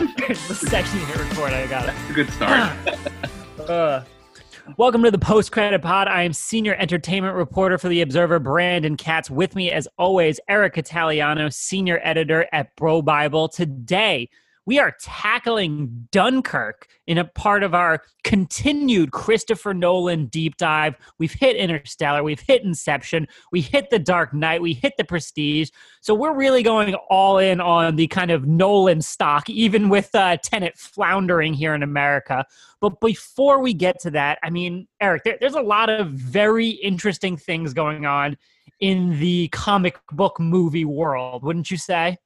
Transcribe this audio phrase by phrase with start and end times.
[0.00, 0.14] Man.
[0.48, 1.52] the section you hit record.
[1.52, 1.94] I got it.
[2.00, 2.76] It's a good start.
[3.68, 4.02] Uh,
[4.78, 6.08] welcome to the post credit pod.
[6.08, 9.30] I am senior entertainment reporter for the Observer, Brandon Katz.
[9.30, 13.52] With me, as always, Eric Italiano, senior editor at BroBible.
[13.52, 14.30] Today,
[14.64, 20.94] we are tackling Dunkirk in a part of our continued Christopher Nolan deep dive.
[21.18, 25.70] We've hit Interstellar, we've hit Inception, we hit The Dark Knight, we hit The Prestige.
[26.00, 30.36] So we're really going all in on the kind of Nolan stock, even with uh,
[30.36, 32.44] Tenet floundering here in America.
[32.80, 36.68] But before we get to that, I mean, Eric, there, there's a lot of very
[36.68, 38.36] interesting things going on
[38.78, 42.16] in the comic book movie world, wouldn't you say?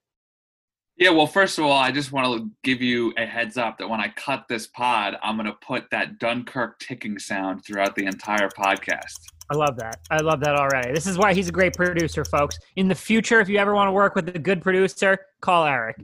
[0.97, 3.89] Yeah, well, first of all, I just want to give you a heads up that
[3.89, 8.07] when I cut this pod, I'm going to put that Dunkirk ticking sound throughout the
[8.07, 9.19] entire podcast.
[9.51, 10.01] I love that.
[10.11, 10.93] I love that already.
[10.93, 12.59] This is why he's a great producer, folks.
[12.77, 15.97] In the future, if you ever want to work with a good producer, call Eric.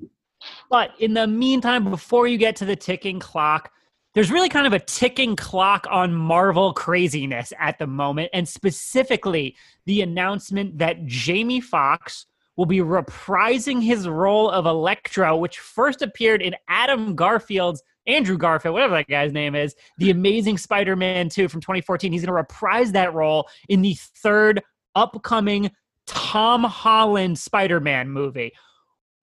[0.70, 3.72] But in the meantime, before you get to the ticking clock,
[4.14, 9.56] there's really kind of a ticking clock on Marvel craziness at the moment, and specifically
[9.86, 16.42] the announcement that Jamie Foxx will be reprising his role of Electro, which first appeared
[16.42, 21.48] in Adam Garfield's Andrew Garfield, whatever that guy's name is, The Amazing Spider Man 2
[21.48, 22.12] from 2014.
[22.12, 24.60] He's going to reprise that role in the third
[24.94, 25.70] upcoming
[26.06, 28.52] Tom Holland Spider Man movie.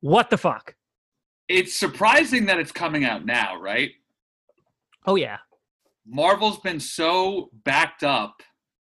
[0.02, 0.76] What the fuck?
[1.50, 3.92] It's surprising that it's coming out now, right?
[5.06, 5.38] Oh, yeah.
[6.06, 8.42] Marvel's been so backed up.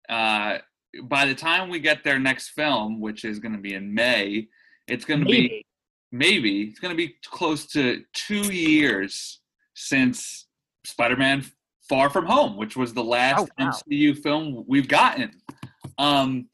[0.09, 0.59] Uh,
[1.05, 4.49] by the time we get their next film, which is going to be in May,
[4.87, 5.65] it's going to be
[6.11, 6.63] Maybe.
[6.63, 9.41] it's going to be close to two years
[9.75, 10.47] since
[10.85, 11.45] Spider-Man:
[11.89, 13.71] Far From Home, which was the last Oh, wow.
[13.91, 15.31] MCU film we've gotten.
[15.99, 16.49] Um,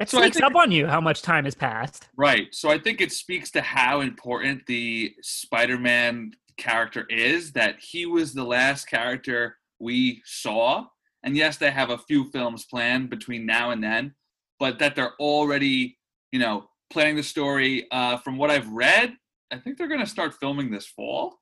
[0.00, 2.08] It So sneaks think- up on you how much time has passed.
[2.16, 2.52] right.
[2.54, 7.52] So I think it speaks to how important the Spider-Man character is.
[7.52, 10.86] That he was the last character we saw,
[11.22, 14.14] and yes, they have a few films planned between now and then,
[14.58, 15.98] but that they're already,
[16.32, 17.86] you know, planning the story.
[17.90, 19.14] Uh, from what I've read,
[19.50, 21.38] I think they're going to start filming this fall.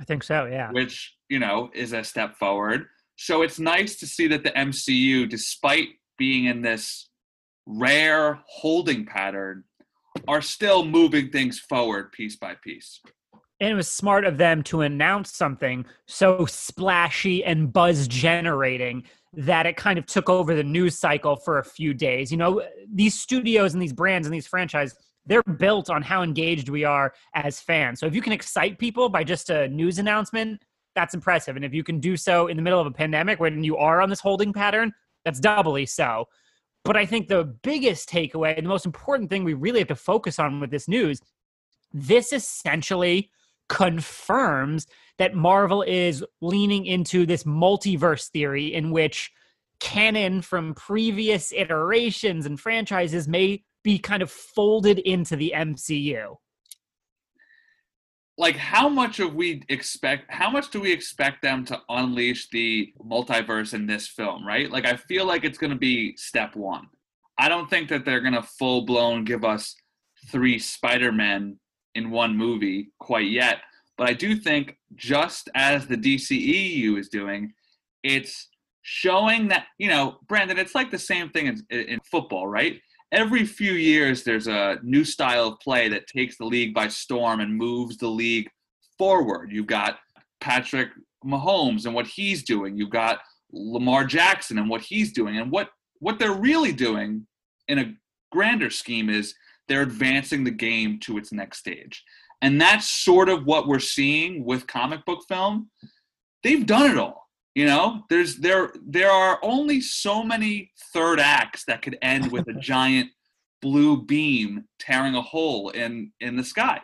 [0.00, 0.70] I think so, yeah.
[0.72, 2.86] which you know is a step forward.
[3.16, 5.88] So it's nice to see that the MCU, despite
[6.18, 7.08] being in this
[7.64, 9.64] rare holding pattern,
[10.28, 13.00] are still moving things forward piece by piece.
[13.60, 19.66] And it was smart of them to announce something so splashy and buzz generating that
[19.66, 22.30] it kind of took over the news cycle for a few days.
[22.30, 22.62] You know,
[22.92, 24.96] these studios and these brands and these franchises,
[25.26, 28.00] they're built on how engaged we are as fans.
[28.00, 30.62] So if you can excite people by just a news announcement,
[30.94, 31.56] that's impressive.
[31.56, 34.00] And if you can do so in the middle of a pandemic when you are
[34.00, 34.92] on this holding pattern,
[35.24, 36.26] that's doubly so.
[36.84, 40.38] But I think the biggest takeaway the most important thing we really have to focus
[40.38, 41.20] on with this news,
[41.92, 43.30] this essentially
[43.68, 44.86] confirms
[45.18, 49.30] that Marvel is leaning into this multiverse theory in which
[49.80, 56.36] canon from previous iterations and franchises may be kind of folded into the MCU.
[58.38, 60.30] Like, how much of we expect?
[60.30, 64.46] How much do we expect them to unleash the multiverse in this film?
[64.46, 64.70] Right?
[64.70, 66.88] Like, I feel like it's going to be step one.
[67.38, 69.74] I don't think that they're going to full blown give us
[70.30, 71.58] three Spider Men
[71.96, 73.58] in one movie quite yet.
[73.98, 77.52] But I do think, just as the DCEU is doing,
[78.02, 78.48] it's
[78.82, 80.58] showing that you know, Brandon.
[80.58, 82.80] It's like the same thing in, in football, right?
[83.12, 87.40] Every few years, there's a new style of play that takes the league by storm
[87.40, 88.48] and moves the league
[88.98, 89.52] forward.
[89.52, 89.98] You've got
[90.40, 90.90] Patrick
[91.24, 92.76] Mahomes and what he's doing.
[92.76, 93.20] You've got
[93.52, 95.38] Lamar Jackson and what he's doing.
[95.38, 95.70] And what
[96.00, 97.26] what they're really doing
[97.68, 97.94] in a
[98.30, 99.34] grander scheme is
[99.68, 102.04] they're advancing the game to its next stage.
[102.42, 105.70] And that's sort of what we're seeing with comic book film.
[106.42, 107.26] They've done it all.
[107.54, 112.46] You know, there's there there are only so many third acts that could end with
[112.48, 113.10] a giant
[113.62, 116.80] blue beam tearing a hole in in the sky.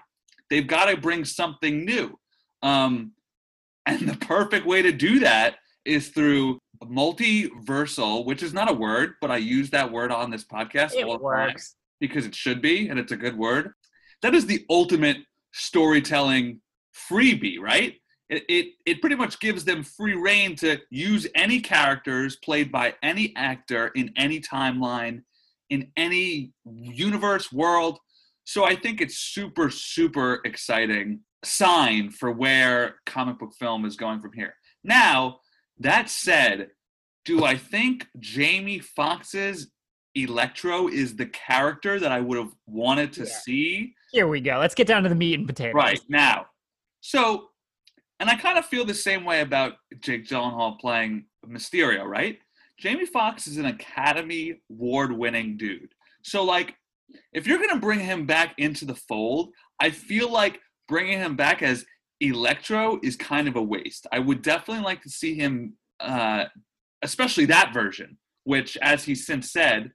[0.49, 2.19] They've got to bring something new.
[2.63, 3.13] Um,
[3.87, 9.15] and the perfect way to do that is through multiversal, which is not a word,
[9.21, 11.77] but I use that word on this podcast It all the time works.
[12.03, 13.71] Because it should be and it's a good word.
[14.23, 15.19] That is the ultimate
[15.53, 16.61] storytelling
[17.09, 17.95] freebie, right?
[18.29, 22.95] It, it, it pretty much gives them free reign to use any characters played by
[23.05, 25.23] any actor in any timeline,
[25.71, 28.01] in any universe, world.
[28.45, 34.21] So I think it's super, super exciting sign for where comic book film is going
[34.21, 34.55] from here.
[34.83, 35.39] Now,
[35.79, 36.69] that said,
[37.25, 39.71] do I think Jamie Foxx's
[40.15, 43.39] Electro is the character that I would have wanted to Yeah.
[43.45, 43.95] see?
[44.13, 44.59] Here we go.
[44.59, 45.75] Let's get down to the meat and potatoes.
[45.75, 46.47] Right now.
[47.01, 47.49] So,
[48.21, 52.39] and I kind of feel the same way about Jake Gyllenhaal playing Mysterio, right?
[52.79, 55.95] Jamie Foxx is an Academy Award winning dude.
[56.23, 56.77] So, like,
[57.33, 61.37] if you're going to bring him back into the fold, I feel like bringing him
[61.37, 61.85] back as
[62.21, 64.07] Electro is kind of a waste.
[64.13, 66.45] I would definitely like to see him, uh,
[67.03, 69.91] especially that version, which, as he's since said,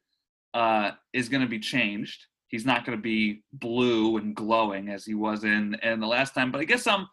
[0.57, 2.25] uh, is going to be changed.
[2.47, 6.33] He's not going to be blue and glowing as he was in in the last
[6.33, 6.51] time.
[6.51, 7.07] But I guess I'm,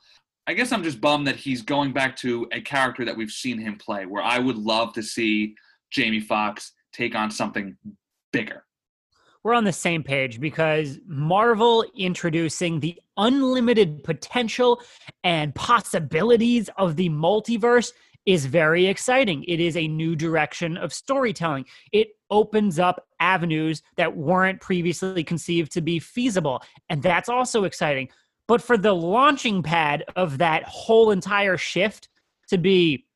[0.47, 3.59] I guess I'm just bummed that he's going back to a character that we've seen
[3.59, 4.07] him play.
[4.07, 5.55] Where I would love to see
[5.91, 7.77] Jamie Foxx take on something
[8.33, 8.65] bigger.
[9.43, 14.81] We're on the same page because Marvel introducing the unlimited potential
[15.23, 17.93] and possibilities of the multiverse
[18.27, 19.45] is very exciting.
[19.45, 21.67] It is a new direction of storytelling.
[21.93, 26.63] It opens up avenues that weren't previously conceived to be feasible.
[26.89, 28.09] And that's also exciting.
[28.47, 32.09] But for the launching pad of that whole entire shift
[32.49, 33.07] to be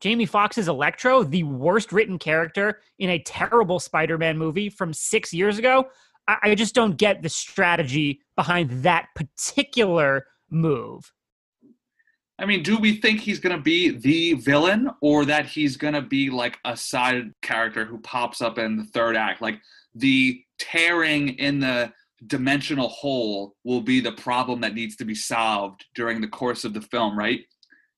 [0.00, 5.32] Jamie Foxx's Electro, the worst written character in a terrible Spider Man movie from six
[5.32, 5.86] years ago,
[6.26, 11.12] I, I just don't get the strategy behind that particular move.
[12.38, 15.94] I mean, do we think he's going to be the villain or that he's going
[15.94, 19.42] to be like a side character who pops up in the third act?
[19.42, 19.60] Like
[19.94, 21.92] the tearing in the
[22.26, 26.72] dimensional hole will be the problem that needs to be solved during the course of
[26.72, 27.40] the film, right?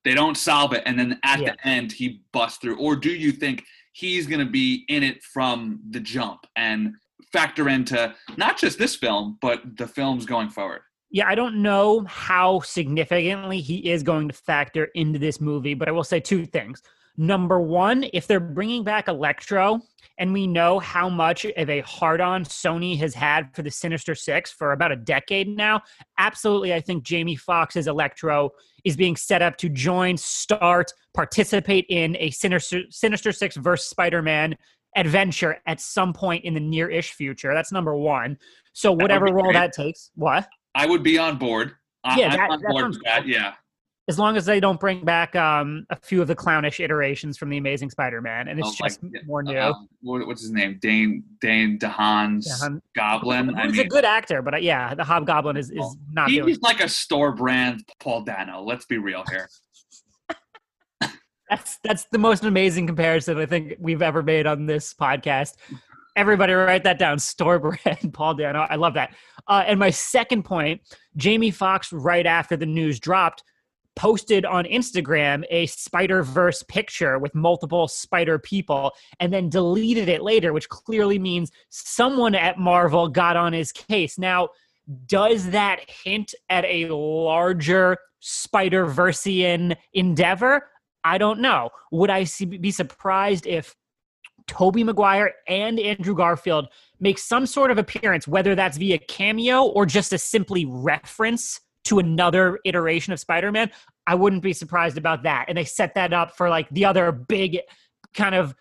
[0.05, 1.53] They don't solve it and then at Yeah.
[1.53, 2.77] the end he busts through.
[2.79, 6.95] Or do you think he's going to be in it from the jump and
[7.33, 10.81] factor into not just this film, but the films going forward?
[11.15, 15.87] Yeah, I don't know how significantly he is going to factor into this movie, but
[15.87, 16.83] I will say two things.
[17.17, 19.81] Number one, if they're bringing back Electro,
[20.19, 24.17] and we know how much of a hard on Sony has had for the Sinister
[24.17, 25.83] Six for about a decade now,
[26.19, 28.51] absolutely, I think Jamie Foxx's Electro
[28.83, 34.21] is being set up to join, start, participate in a Sinister, Sinister Six versus Spider
[34.21, 34.57] Man
[34.97, 37.55] adventure at some point in the near ish future.
[37.55, 38.37] That's number one.
[38.73, 39.53] So, whatever role great.
[39.53, 40.49] that takes, what?
[40.75, 41.73] I would be on board.
[42.05, 43.27] I- Yeah, I'm that- on board sounds that.
[43.27, 43.55] Yeah.
[44.07, 47.49] as long as they don't bring back um, a few of the clownish iterations from
[47.49, 49.59] the Amazing Spider-Man, and it's Oh, like, just more new.
[49.59, 50.79] Um, what, what's his name?
[50.83, 53.55] Dane Dane DeHaan's DeHaan- Goblin.
[53.55, 56.29] I He's mean, a good actor, but uh, yeah, the Hobgoblin is, is Well, not
[56.29, 56.47] doing.
[56.49, 58.63] he's like a store brand Paul Dano.
[58.63, 59.49] Let's be real here.
[61.51, 65.55] That's that's the most amazing comparison I think we've ever made on this podcast.
[66.17, 67.19] Everybody, write that down.
[67.19, 68.67] Store brand Paul Dano.
[68.71, 69.15] I love that.
[69.49, 70.81] Uh, and my second point,
[71.17, 73.43] Jamie Foxx, right after the news dropped,
[73.97, 80.23] posted on Instagram a Spider Verse picture with multiple Spider people, and then deleted it
[80.23, 84.19] later, which clearly means someone at Marvel got on his case.
[84.19, 84.49] Now,
[85.07, 90.69] does that hint at a larger Spider Versian endeavor?
[91.05, 91.71] I don't know.
[91.93, 92.27] Would I
[92.61, 93.75] be surprised if
[94.57, 96.69] Tobey Maguire and Andrew Garfield
[97.01, 101.99] make some sort of appearance, whether that's via cameo or just a simply reference to
[101.99, 103.71] another iteration of Spider Man?
[104.07, 105.47] I wouldn't be surprised about that.
[105.49, 107.59] And they set that up for like the other big
[108.15, 108.55] kind of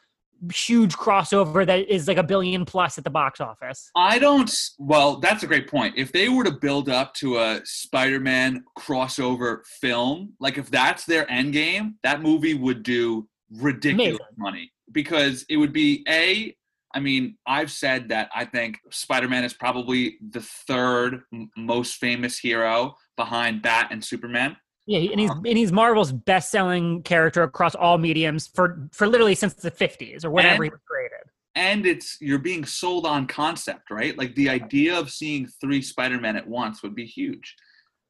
[0.51, 3.91] huge crossover that is like a billion plus at the box office.
[3.95, 4.53] I don't.
[4.79, 5.93] Well, that's a great point.
[5.95, 11.29] If they were to build up to a Spider-Man crossover film, like if that's their
[11.31, 14.35] end game, that movie would do ridiculous Amazing.
[14.37, 16.55] money because it would be a.
[16.95, 22.37] I mean, I've said that I think Spider-Man is probably the third m- most famous
[22.37, 24.55] hero behind Bat and Superman.
[24.85, 29.53] Yeah, and he's and he's Marvel's best-selling character across all mediums for for literally since
[29.55, 31.19] the 50s or whenever And- he was created.
[31.55, 34.15] and it's you're being sold on concept, right?
[34.17, 37.55] Like the idea of seeing three Spider-Men at once would be huge.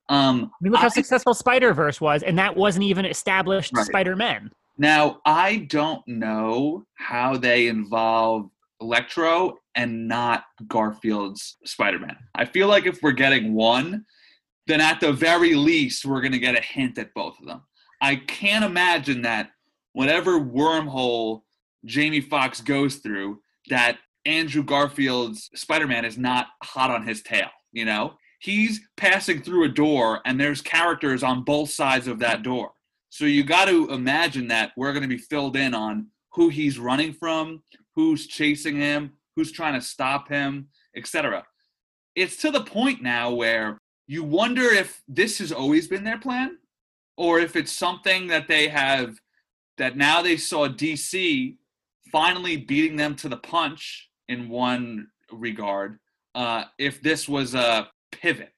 [0.09, 3.71] Um, I mean, look how I- successful Spider Verse was, and that wasn't even established
[3.73, 3.85] Right.
[3.85, 4.51] Spider Man.
[4.77, 8.49] Now I don't know how they involve
[8.81, 12.17] Electro and not Garfield's Spider-Man.
[12.35, 14.05] I feel like if we're getting one,
[14.67, 17.61] then at the very least we're gonna get a hint at both of them.
[18.01, 19.51] I can't imagine that
[19.93, 21.43] whatever wormhole
[21.85, 27.85] Jamie Foxx goes through, that Andrew Garfield's Spider-Man is not hot on his tail, you
[27.85, 28.13] know?
[28.39, 32.71] He's passing through a door and there's characters on both sides of that door.
[33.13, 36.79] So you got to imagine that we're going to be filled in on who he's
[36.79, 37.61] running from,
[37.93, 41.43] who's chasing him, who's trying to stop him, etc.
[42.15, 43.77] it's to the point now where
[44.07, 46.57] you wonder if this has always been their plan
[47.15, 49.15] or if it's something that they have
[49.77, 51.55] that now they saw DC
[52.11, 55.99] finally beating them to the punch in one regard.
[56.33, 58.52] Uh, if this was a pivot,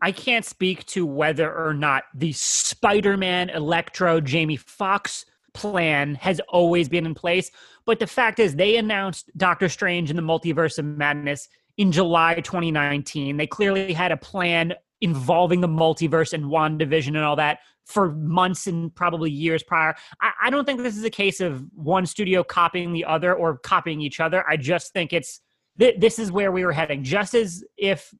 [0.00, 6.40] I can't speak to whether or not the Spider Man Electro Jamie Foxx plan has
[6.48, 7.50] always been in place.
[7.84, 12.34] But the fact is, they announced Doctor Strange in the Multiverse of Madness in July
[12.34, 13.36] 2019.
[13.36, 18.66] They clearly had a plan involving the multiverse and WandaVision and all that for months
[18.66, 19.94] and probably years prior.
[20.20, 23.58] I, I, don't think this is a case of one studio copying the other or
[23.58, 24.44] copying each other.
[24.48, 25.40] I just think it's
[25.78, 27.02] th- this is where we were heading.
[27.02, 28.12] Just as if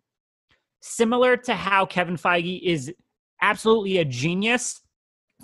[0.81, 2.93] similar to how Kevin Feige is
[3.43, 4.81] absolutely a genius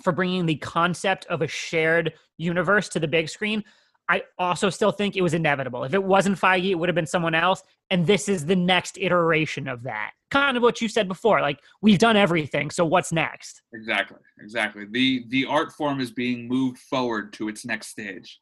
[0.01, 3.63] for bringing the concept of a shared universe to the big screen.
[4.07, 5.83] I also still think it was inevitable.
[5.83, 7.63] If it wasn't Feige, it would have been someone else.
[7.89, 10.11] And this is the next iteration of that.
[10.29, 11.41] Kind of what you said before.
[11.41, 13.61] Like we've done everything, so what's next?
[13.73, 14.17] Exactly.
[14.39, 14.85] Exactly.
[14.89, 18.39] The the art form is being moved forward to its next stage.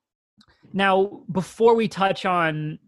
[0.73, 2.79] Now, before we touch on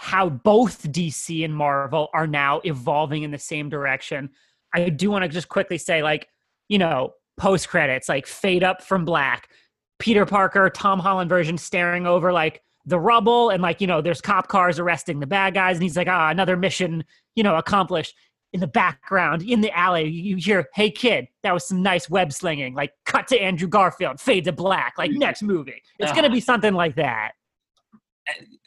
[0.00, 4.30] how both DC and Marvel are now evolving in the same direction,
[4.72, 6.28] I do want to just quickly say, like,
[6.68, 9.50] you know, post credits, like fade up from black
[9.98, 14.22] Peter Parker, Tom Holland version staring over like the rubble and like, you know, there's
[14.22, 15.76] cop cars arresting the bad guys.
[15.76, 17.04] And he's like, ah, another mission,
[17.34, 18.14] you know, accomplished.
[18.54, 22.32] In the background, in the alley, you hear, hey kid, that was some nice web
[22.32, 22.74] slinging.
[22.74, 25.80] Like, cut to Andrew Garfield, fade to black, like next movie.
[26.00, 27.32] It's going to be something like that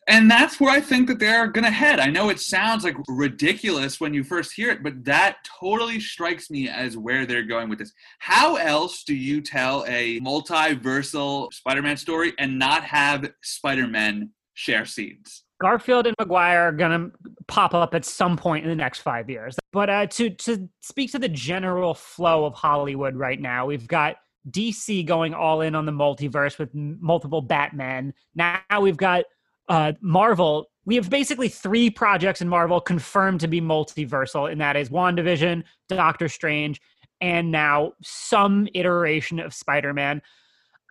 [0.08, 2.00] and that's where I think that they're going to head.
[2.00, 6.50] I know it sounds like ridiculous when you first hear it, but that totally strikes
[6.50, 7.94] me as where they're going with this.
[8.20, 15.44] How else do you tell a multiversal Spider-Man story and not have Spider-Man share scenes?
[15.62, 17.10] Garfield and Maguire are gonna
[17.48, 19.58] pop up at some point in the next five years.
[19.72, 24.18] But uh, to to speak to the general flow of Hollywood right now, we've got
[24.50, 28.14] DC going all in on the multiverse with multiple Batman.
[28.36, 29.24] Now we've got
[29.70, 34.76] uh, Marvel, we have basically three projects in Marvel confirmed to be multiversal, and that
[34.76, 36.82] is WandaVision, Doctor Strange,
[37.22, 40.22] and now some iteration of Spider Man.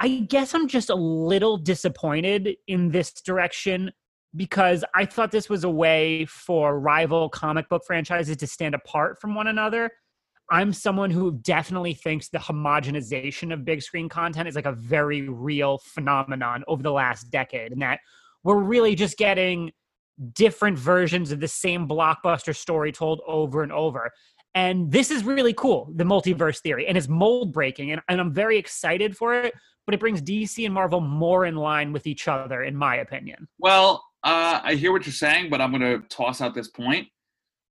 [0.00, 3.92] I guess I'm just a little disappointed in this direction
[4.34, 9.20] because I thought this was a way for rival comic book franchises to stand apart
[9.20, 9.90] from one another.
[10.50, 15.28] I'm someone who definitely thinks the homogenization of big screen content is like a very
[15.28, 18.00] real phenomenon over the last decade, and that
[18.44, 19.72] we're really just getting
[20.34, 24.10] different versions of the same blockbuster story told over and over.
[24.54, 27.92] And this is really cool, the multiverse theory, and it's mold breaking.
[27.92, 29.54] And, and I'm very excited for it,
[29.86, 33.48] but it brings DC and Marvel more in line with each other, in my opinion.
[33.58, 37.08] Well, uh, I hear what you're saying, but I'm going to toss out this point.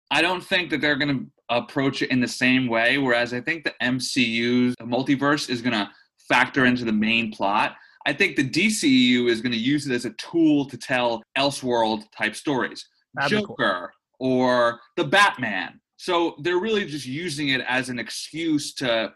[0.09, 3.41] I don't think that they're going to approach it in the same way, whereas I
[3.41, 5.89] think the MCU's multiverse is going to
[6.27, 7.75] factor into the main plot.
[8.05, 12.03] I think the DCU is going to use it as a tool to tell Elseworld
[12.15, 14.31] type stories, That'd Joker cool.
[14.31, 15.79] or the Batman.
[15.97, 19.13] So they're really just using it as an excuse to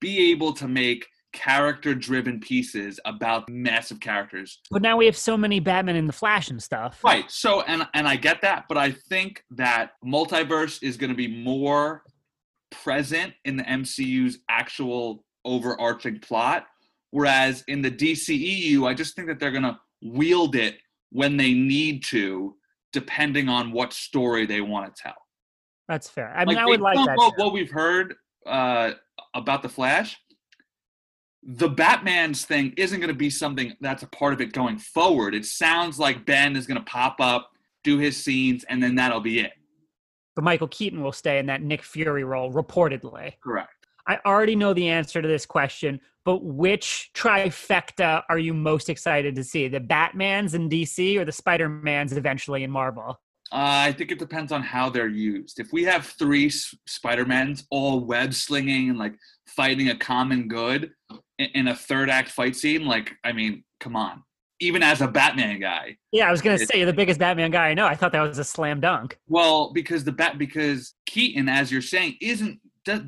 [0.00, 4.60] be able to make character driven pieces about massive characters.
[4.70, 7.02] But now we have so many Batman and the Flash and stuff.
[7.04, 7.30] Right.
[7.30, 11.28] So and and I get that, but I think that multiverse is going to be
[11.28, 12.02] more
[12.70, 16.66] present in the MCU's actual overarching plot
[17.16, 20.76] Whereas in the DCEU, I just think that they're going to wield it
[21.08, 22.54] when they need to,
[22.92, 25.16] depending on what story they want to tell.
[25.88, 26.34] That's fair.
[26.36, 27.16] I mean, like, I would like that.
[27.16, 28.90] What, we've heard uh,
[29.32, 30.14] about the Flash,
[31.42, 35.34] the Batman's thing isn't going to be something that's a part of it going forward.
[35.34, 37.50] It sounds like Ben is going to pop up,
[37.82, 39.52] do his scenes, and then that'll be it.
[40.34, 43.32] But Michael Keaton will stay in that Nick Fury role, reportedly.
[43.42, 43.70] Correct.
[44.06, 49.36] I already know the answer to this question, but which trifecta are you most excited
[49.36, 49.68] to see?
[49.68, 53.20] The Batmans in DC or the Spider-Mans eventually in Marvel?
[53.52, 55.60] Uh, I think it depends on how they're used.
[55.60, 59.14] If we have three Spider-Mans all web slinging and like
[59.46, 60.90] fighting a common good
[61.38, 64.24] in, in a third act fight scene, like, I mean, come on.
[64.58, 65.96] Even as a Batman guy.
[66.10, 67.86] Yeah, I was gonna say you're the biggest Batman guy I know.
[67.86, 69.18] I thought that was a slam dunk.
[69.28, 72.58] Well, because the bat because Keaton, as you're saying, isn't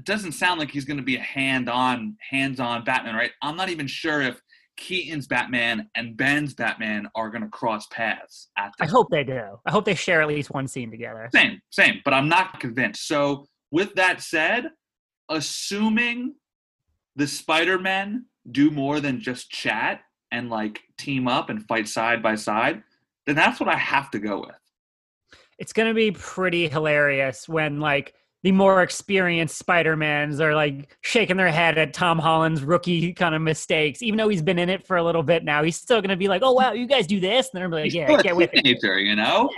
[0.05, 3.31] doesn't sound like he's going to be a hand-on, hands-on Batman, right?
[3.43, 4.41] I'm not even sure if
[4.77, 8.49] Keaton's Batman and Ben's Batman are going to cross paths.
[8.57, 9.59] I hope they do.
[9.67, 11.29] I hope they share at least one scene together.
[11.35, 13.07] Same, same, but I'm not convinced.
[13.09, 14.71] So, with that said,
[15.29, 16.35] assuming
[17.17, 22.35] the Spider-Men do more than just chat and like team up and fight side by
[22.35, 22.83] side,
[23.27, 24.57] then that's what I have to go with.
[25.59, 31.37] it's going to be pretty hilarious when like the more experienced Spider-Mans are like shaking
[31.37, 34.01] their head at Tom Holland's rookie kind of mistakes.
[34.03, 36.17] Even though he's been in it for a little bit now, he's still going to
[36.17, 38.37] be like, "Oh wow, you guys do this," and they're gonna be like, "Yeah, get
[38.37, 39.51] with it." teenager, you know.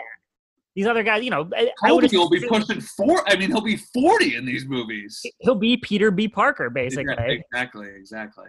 [0.75, 3.29] These other guys, you know, I, I would will be pushing four.
[3.29, 5.21] I mean, he'll be forty in these movies.
[5.41, 6.29] He'll be Peter B.
[6.29, 7.43] Parker, basically.
[7.53, 8.47] Exactly, exactly.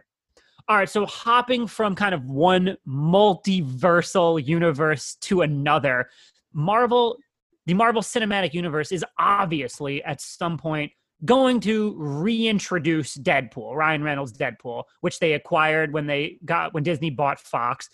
[0.69, 6.09] All right, so hopping from kind of one multiversal universe to another,
[6.53, 7.17] Marvel,
[7.65, 10.91] the Marvel Cinematic Universe is obviously at some point
[11.23, 17.09] going to reintroduce Deadpool, Ryan Reynolds' Deadpool, which they acquired when they got when Disney
[17.09, 17.89] bought Fox.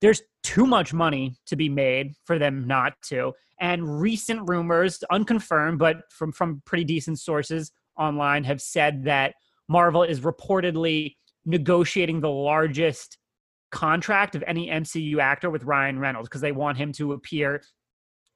[0.00, 3.32] There's too much money to be made for them not to.
[3.60, 9.34] And recent rumors, unconfirmed, but from from pretty decent sources online, have said that
[9.68, 13.18] Marvel is reportedly negotiating the largest
[13.70, 17.62] contract of any MCU actor with Ryan Reynolds because they want him to appear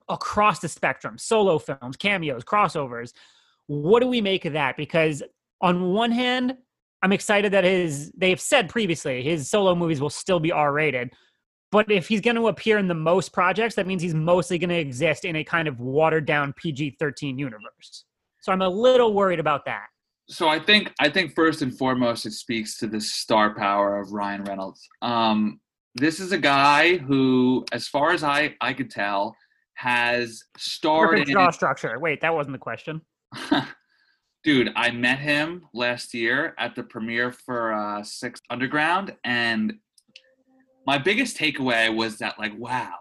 [0.08, 3.12] across the spectrum solo films, cameos, crossovers.
[3.66, 4.76] What do we make of that?
[4.76, 5.22] Because
[5.60, 6.56] on one hand,
[7.02, 11.10] I'm excited that his, they've said previously, his solo movies will still be R rated.
[11.70, 14.70] But if he's going to appear in the most projects, that means he's mostly going
[14.70, 18.04] to exist in a kind of watered down PG 13 universe.
[18.40, 19.86] So I'm a little worried about that.
[20.28, 24.12] So I think I think first and foremost it speaks to the star power of
[24.12, 24.88] Ryan Reynolds.
[25.02, 25.60] Um,
[25.94, 29.36] this is a guy who, as far as I I could tell,
[29.74, 31.98] has starred Perfect jaw structure.
[31.98, 33.00] Wait, that wasn't the question.
[34.44, 39.74] Dude, I met him last year at the premiere for uh, Six Underground, and
[40.86, 42.92] my biggest takeaway was that, like, wow,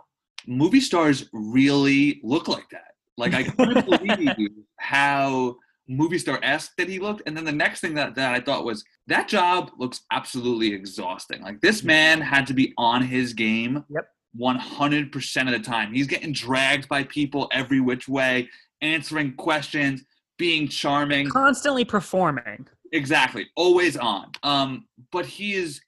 [0.48, 2.94] movie stars really look like that.
[3.18, 3.86] Like, I couldn't
[4.18, 4.50] believe
[4.80, 7.24] how movie star esque that he looked.
[7.26, 11.42] And then the next thing that, that I thought was that job looks absolutely exhausting.
[11.42, 14.08] Like, this man had to be on his game Yep.
[14.40, 15.94] 100% of the time.
[15.94, 18.50] He's getting dragged by people every which way,
[18.82, 20.04] answering questions,
[20.38, 21.30] being charming.
[21.30, 22.68] Constantly performing.
[22.92, 24.32] Exactly, always on.
[24.44, 25.82] Um, but he is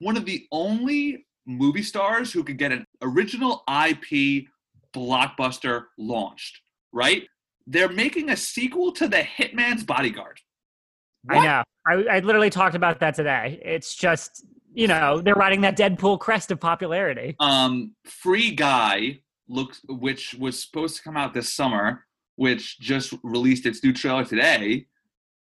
[0.00, 4.46] one of the only movie stars who could get an original IP
[4.94, 6.60] blockbuster launched.
[6.92, 7.24] Right?
[7.66, 10.40] They're making a sequel to The Hitman's Bodyguard.
[11.28, 11.62] I know.
[11.86, 13.60] I, I literally talked about that today.
[13.62, 14.44] It's just,
[14.78, 17.34] you know, they're riding that Deadpool crest of popularity.
[17.40, 22.04] Um, Free Guy looks, which was supposed to come out this summer,
[22.36, 24.86] which just released its new trailer today.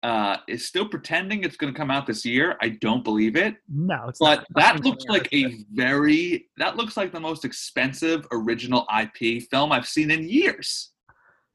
[0.02, 2.56] Uh, is still pretending it's going to come out this year.
[2.62, 3.56] I don't believe it.
[3.68, 4.46] No, it's But not.
[4.54, 9.72] that Nothing looks like a very that looks like the most expensive original IP film
[9.72, 10.92] I've seen in years.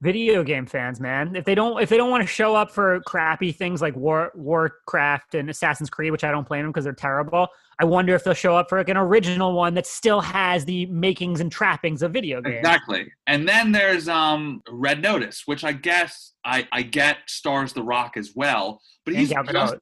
[0.02, 1.36] Video game fans, man.
[1.36, 4.32] If they don't, if they don't want to show up for crappy things like War
[4.36, 7.48] Warcraft and Assassin's Creed, which I don't blame them because they're terrible,
[7.80, 10.88] I wonder if they'll show up for like an original one that still has the
[10.88, 12.58] makings and trappings of video games.
[12.58, 13.12] Exactly.
[13.28, 18.18] And then there's um Red Notice, which I guess I I get stars The Rock
[18.18, 19.76] as well, but he's just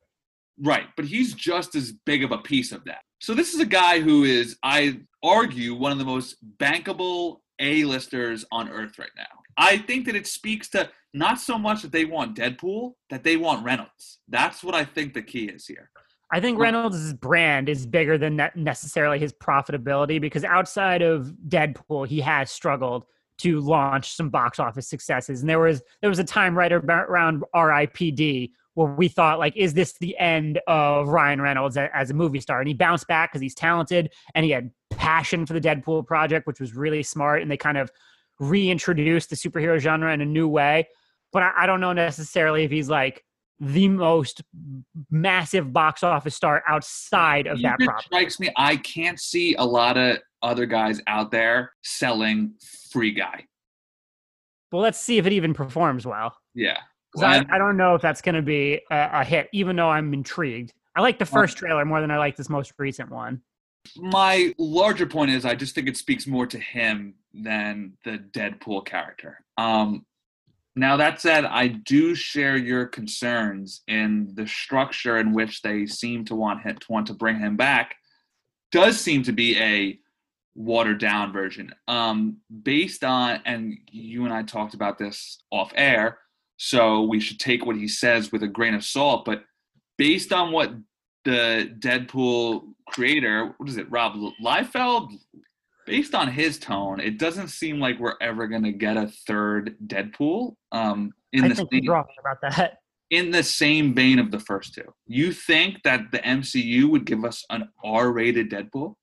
[0.62, 3.01] right, but he's just as big of a piece of that.
[3.21, 8.45] So this is a guy who is I argue one of the most bankable A-listers
[8.51, 9.23] on earth right now.
[9.60, 13.36] I think that it speaks to not so much that they want Deadpool, that they
[13.36, 14.19] want Reynolds.
[14.30, 15.91] That's what I think the key is here.
[16.32, 22.08] I think Reynolds' brand is bigger than ne- necessarily his profitability because outside of Deadpool,
[22.08, 23.06] he has struggled
[23.39, 25.41] to launch some box office successes.
[25.41, 28.54] And there was there was a time right around R.I.P.D.
[28.76, 32.39] where we thought like, is this the end of Ryan Reynolds a- as a movie
[32.39, 32.60] star?
[32.60, 36.48] And he bounced back because he's talented and he had passion for the Deadpool project,
[36.48, 37.41] which was really smart.
[37.41, 37.89] And they kind of
[38.39, 40.88] reintroduced the superhero genre in a new way.
[41.32, 43.23] But I, I don't know necessarily if he's like
[43.60, 44.41] the most
[45.12, 48.06] massive box office star outside of that property.
[48.06, 48.49] strikes me.
[48.56, 52.54] I can't see a lot of other guys out there selling
[52.91, 53.45] Free Guy.
[54.71, 56.36] Well, let's see if it even performs well.
[56.56, 56.78] Yeah.
[57.13, 59.89] 'Cause I, I don't know if that's going to be a, a hit, even though
[59.89, 60.73] I'm intrigued.
[60.95, 63.41] I like the first trailer more than I like this most recent one.
[63.95, 68.85] My larger point is I just think it speaks more to him than the Deadpool
[68.85, 69.43] character.
[69.57, 70.05] Um,
[70.75, 76.25] now that said, I do share your concerns in the structure in which they seem
[76.25, 77.95] to want him, to want to bring him back.
[78.71, 79.99] Does seem to be a
[80.55, 86.19] watered down version, um, based on and you and I talked about this off air,
[86.57, 89.25] so we should take what he says with a grain of salt.
[89.25, 89.43] But
[89.97, 90.71] based on what
[91.25, 95.12] the Deadpool creator, what is it, Rob Liefeld?
[95.86, 100.55] Based on his tone, it doesn't seem like we're ever gonna get a third Deadpool.
[100.71, 102.77] Um, in I the think same, wrong about that.
[103.10, 104.93] in the same vein of the first two.
[105.08, 108.95] You think that the MCU would give us an R-rated Deadpool?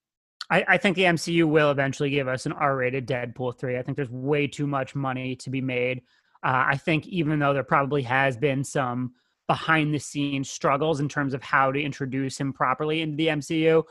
[0.48, 3.78] I, I think the MCU will eventually give us an R-rated Deadpool three.
[3.78, 6.02] I think there's way too much money to be made.
[6.44, 9.12] Uh, I think even though there probably has been some
[9.46, 13.82] behind the scenes struggles in terms of how to introduce him properly into the MCU,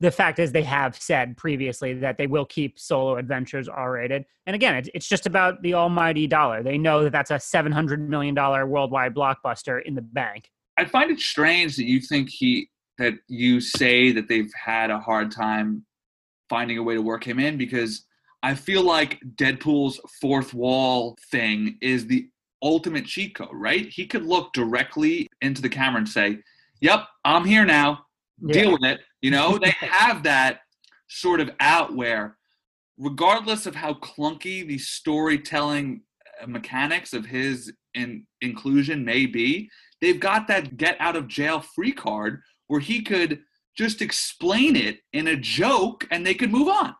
[0.00, 4.24] the fact is they have said previously that they will keep solo adventures r-rated.
[4.46, 6.62] And again it's, just about the almighty dollar.
[6.62, 10.50] They know that that's a 700 million dollar worldwide blockbuster in the bank.
[10.76, 14.98] I find it strange that you think he that you say that they've had a
[14.98, 15.84] hard time
[16.48, 18.04] finding a way to work him in because
[18.42, 22.28] I feel like Deadpool's fourth wall thing is the
[22.62, 23.88] ultimate cheat code, right?
[23.88, 26.38] He could look directly into the camera and say,
[26.80, 28.06] "Yep, I'm here now.
[28.46, 28.72] Deal Yeah.
[28.72, 30.60] with it." You know, they have that
[31.08, 32.36] sort of out where
[32.98, 36.02] regardless of how clunky the storytelling
[36.40, 39.68] uh, mechanics of his in, inclusion may be,
[40.00, 43.40] they've got that get out of jail free card where he could
[43.76, 46.94] just explain it in a joke and they could move on.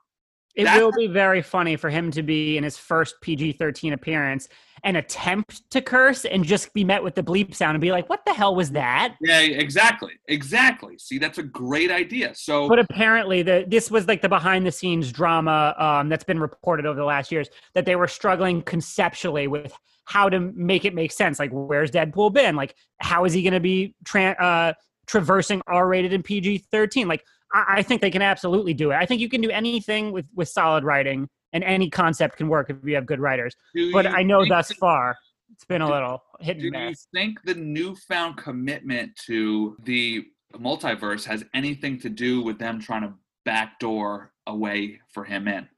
[0.54, 4.48] It will be very funny for him to be in his first PG 13 appearance
[4.84, 8.08] and attempt to curse and just be met with the bleep sound and be like,
[8.10, 9.14] what the hell was that?
[9.20, 10.12] Yeah, exactly.
[10.28, 10.98] Exactly.
[10.98, 12.34] See, that's a great idea.
[12.34, 16.40] So But apparently, the this was like the behind the scenes drama um, that's been
[16.40, 19.72] reported over the last years that they were struggling conceptually with
[20.04, 21.38] how to make it make sense.
[21.38, 22.56] Like, where's Deadpool been?
[22.56, 24.72] Like, how is he going to be tra- uh,
[25.06, 27.06] traversing R rated and PG 13?
[27.06, 28.96] Like, I-, I think they can absolutely do it.
[28.96, 32.70] I think you can do anything with with solid writing, and any concept can work
[32.70, 33.54] if you have good writers.
[33.74, 35.16] do But I know thus that- far
[35.52, 39.76] it's been a do- little hit and Do and you think the newfound commitment to
[39.84, 43.12] the multiverse has anything to do with them trying to
[43.44, 45.68] backdoor a way for him in?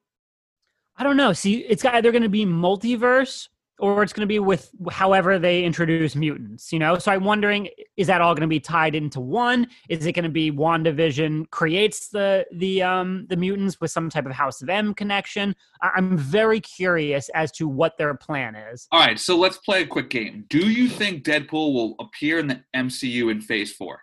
[0.97, 1.33] I don't know.
[1.33, 5.65] See, it's either going to be multiverse or it's going to be with however they
[5.65, 6.99] introduce mutants, you know?
[6.99, 9.67] So I'm wondering is that all going to be tied into one?
[9.89, 14.27] Is it going to be WandaVision creates the the um the mutants with some type
[14.27, 15.55] of House of M connection?
[15.83, 18.87] I'm very curious as to what their plan is.
[18.93, 20.45] All right, so let's play a quick game.
[20.49, 24.01] Do you think Deadpool will appear in the MCU in Phase 4?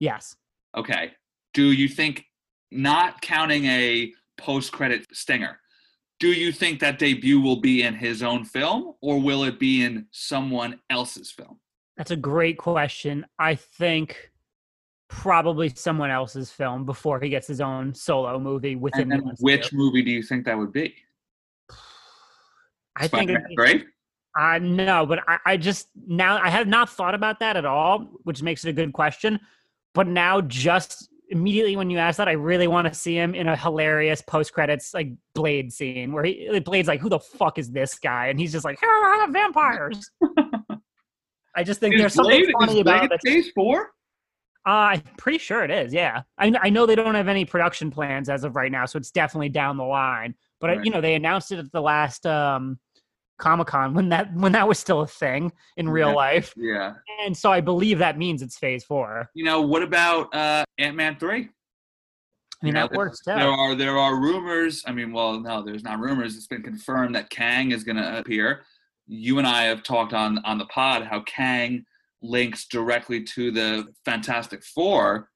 [0.00, 0.36] Yes.
[0.76, 1.12] Okay.
[1.54, 2.24] Do you think,
[2.70, 5.60] not counting a post credit stinger,
[6.22, 9.82] do you think that debut will be in his own film or will it be
[9.82, 11.58] in someone else's film?
[11.96, 13.26] That's a great question.
[13.40, 14.30] I think
[15.08, 19.34] probably someone else's film before he gets his own solo movie within And the then
[19.34, 19.40] MCU.
[19.40, 20.94] which movie do you think that would be?
[22.94, 23.84] I think Spider-Man, be- right?
[24.36, 27.98] I know, but I, I just now I have not thought about that at all,
[28.22, 29.40] which makes it a good question.
[29.92, 33.48] But now, just immediately when you ask that, I really want to see him in
[33.48, 37.70] a hilarious post credits like Blade scene where he Blade's like, "Who the fuck is
[37.72, 40.10] this guy?" and he's just like, "Here are vampires."
[41.56, 43.20] I just think there's Is something Blade, funny is about it.
[43.24, 43.90] Phase 4?
[44.64, 45.92] Uh, I'm pretty sure it is.
[45.92, 48.96] Yeah, I, I know they don't have any production plans as of right now, so
[48.96, 50.34] it's definitely down the line.
[50.60, 50.84] But uh, Right.
[50.84, 52.78] you know, they announced it at the last um,
[53.42, 56.14] Comic Con when that when that was still a thing in real Yeah.
[56.14, 56.94] life, Yeah.
[57.24, 59.28] and so I believe that means it's Phase Four.
[59.34, 61.34] You know, what about uh, Ant Man 3?
[61.34, 61.48] I mean,
[62.62, 63.32] You know, that there- works too.
[63.34, 64.84] There are there are rumors.
[64.86, 66.36] I mean, well, no, there's not rumors.
[66.36, 68.64] It's been confirmed that Kang is going to appear.
[69.08, 71.84] You and I have talked on on the pod how Kang
[72.22, 75.28] links directly to the Fantastic Four.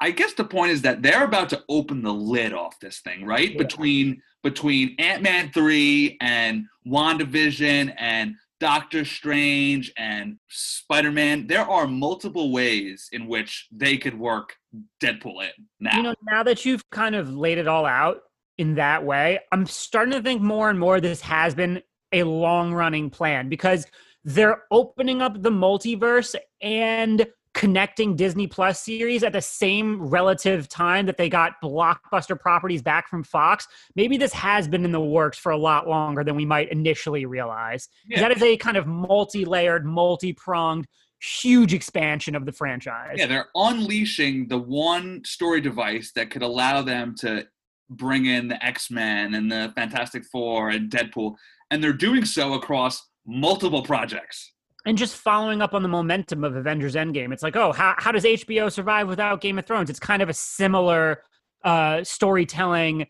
[0.00, 3.26] I guess the point is that they're about to open the lid off this thing,
[3.26, 3.50] right?
[3.52, 3.58] Yeah.
[3.58, 11.86] Between between Ant Man three and WandaVision and Doctor Strange and Spider Man, there are
[11.86, 14.54] multiple ways in which they could work
[15.02, 15.96] Deadpool in now.
[15.96, 18.18] You know, now that you've kind of laid it all out
[18.58, 22.74] in that way, I'm starting to think more and more this has been a long
[22.74, 23.86] running plan because
[24.24, 27.26] they're opening up the multiverse and
[27.60, 33.06] connecting Disney Plus series at the same relative time that they got blockbuster properties back
[33.06, 33.68] from Fox.
[33.94, 37.26] Maybe this has been in the works for a lot longer than we might initially
[37.26, 37.90] realize.
[38.08, 38.20] Yeah.
[38.20, 40.86] That is a kind of multi layered, multi pronged,
[41.20, 43.16] huge expansion of the franchise.
[43.18, 47.46] Yeah, they're unleashing the one story device that could allow them to
[47.90, 51.34] bring in the X Men and the Fantastic Four and Deadpool,
[51.70, 54.50] and they're doing so across multiple projects.
[54.90, 58.10] And just following up on the momentum of Avengers Endgame, it's like, oh, how, how
[58.10, 59.88] does HBO survive without Game of Thrones?
[59.88, 61.22] It's kind of a similar
[61.62, 63.06] uh, storytelling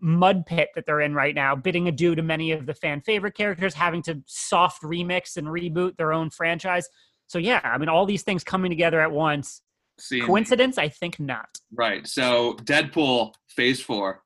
[0.00, 3.36] mud pit that they're in right now, bidding adieu to many of the fan favorite
[3.36, 6.88] characters, having to soft remix and reboot their own franchise.
[7.28, 9.62] So, yeah, I mean, all these things coming together at once.
[10.00, 10.78] See, Coincidence?
[10.78, 11.60] I think not.
[11.72, 12.04] right?
[12.08, 14.24] So Deadpool Phase Four.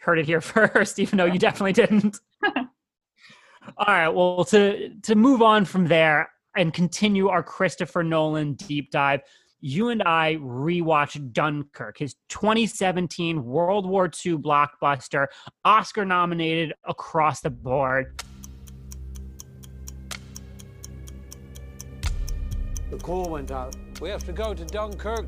[0.00, 2.18] Heard it here first, even though you definitely didn't.
[3.76, 4.08] All right.
[4.08, 9.22] Well, to to move on from there and continue our Christopher Nolan deep dive,
[9.60, 15.28] you and I rewatched Dunkirk, his 2017 World War II blockbuster,
[15.64, 18.22] Oscar nominated across the board.
[22.90, 23.74] The call went out.
[24.00, 25.26] We have to go to Dunkirk.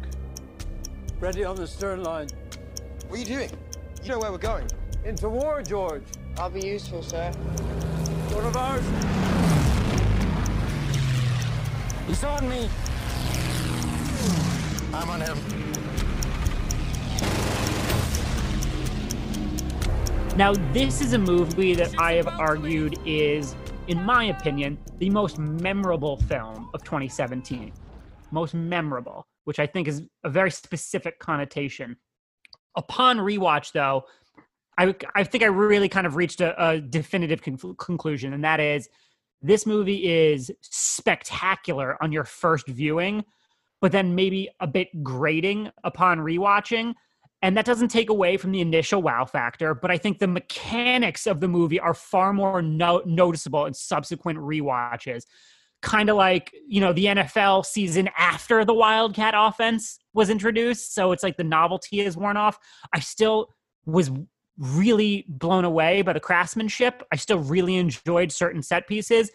[1.21, 2.29] Ready on the stern line.
[3.09, 3.51] What are you doing?
[4.03, 4.69] You know where we're going.
[5.05, 6.03] Into war, George.
[6.37, 7.33] I'll be useful, sir.
[8.35, 8.85] One of ours.
[12.09, 12.69] He's on me.
[14.93, 15.39] I'm on him.
[20.37, 23.55] Now, this is a movie that I have argued is,
[23.87, 27.73] in my opinion, the most memorable film of 2017.
[28.33, 31.97] Most memorable, which I think is a very specific connotation.
[32.75, 34.07] Upon rewatch, though,
[34.79, 38.61] I, I think I really kind of reached a, a definitive con- conclusion, and that
[38.61, 38.89] is
[39.45, 43.25] this movie is spectacular on your first viewing,
[43.83, 46.95] but then maybe a bit grating upon rewatching.
[47.43, 51.27] And that doesn't take away from the initial wow factor, but I think the mechanics
[51.27, 55.25] of the movie are far more no- noticeable in subsequent rewatches.
[55.83, 60.95] Kind of like, you know, the NFL season after the Wildcat offense was introduced.
[60.95, 62.59] So it's like the novelty is worn off.
[62.95, 63.51] I still
[63.85, 64.11] was
[64.59, 67.03] really blown away by the craftsmanship.
[67.13, 69.31] I still really enjoyed certain set pieces.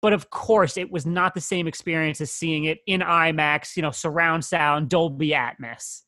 [0.00, 3.82] But of course, it was not the same experience as seeing it in IMAX, you
[3.82, 6.02] know, surround sound, Dolby Atmos.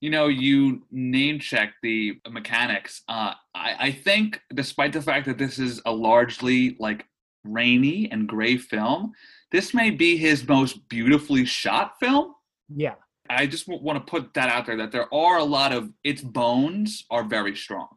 [0.00, 3.02] You know, you name check the mechanics.
[3.08, 7.06] Uh, I, I think, despite the fact that this is a largely like
[7.44, 9.12] rainy and gray film,
[9.52, 12.34] this may be his most beautifully shot film.
[12.74, 12.94] Yeah.
[13.30, 15.90] I just w- want to put that out there that there are a lot of
[16.04, 17.88] its bones are very strong.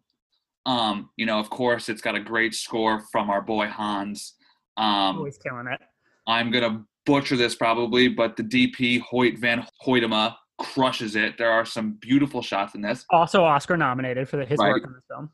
[0.65, 4.35] Um, you know, of course, it's got a great score from our boy Hans.
[4.77, 5.81] Um, Always killing it.
[6.27, 11.37] I'm gonna butcher this probably, but the DP Hoyt van Hoytema crushes it.
[11.37, 13.05] There are some beautiful shots in this.
[13.09, 14.69] Also Oscar nominated for the, his Right.
[14.71, 15.29] work on this film.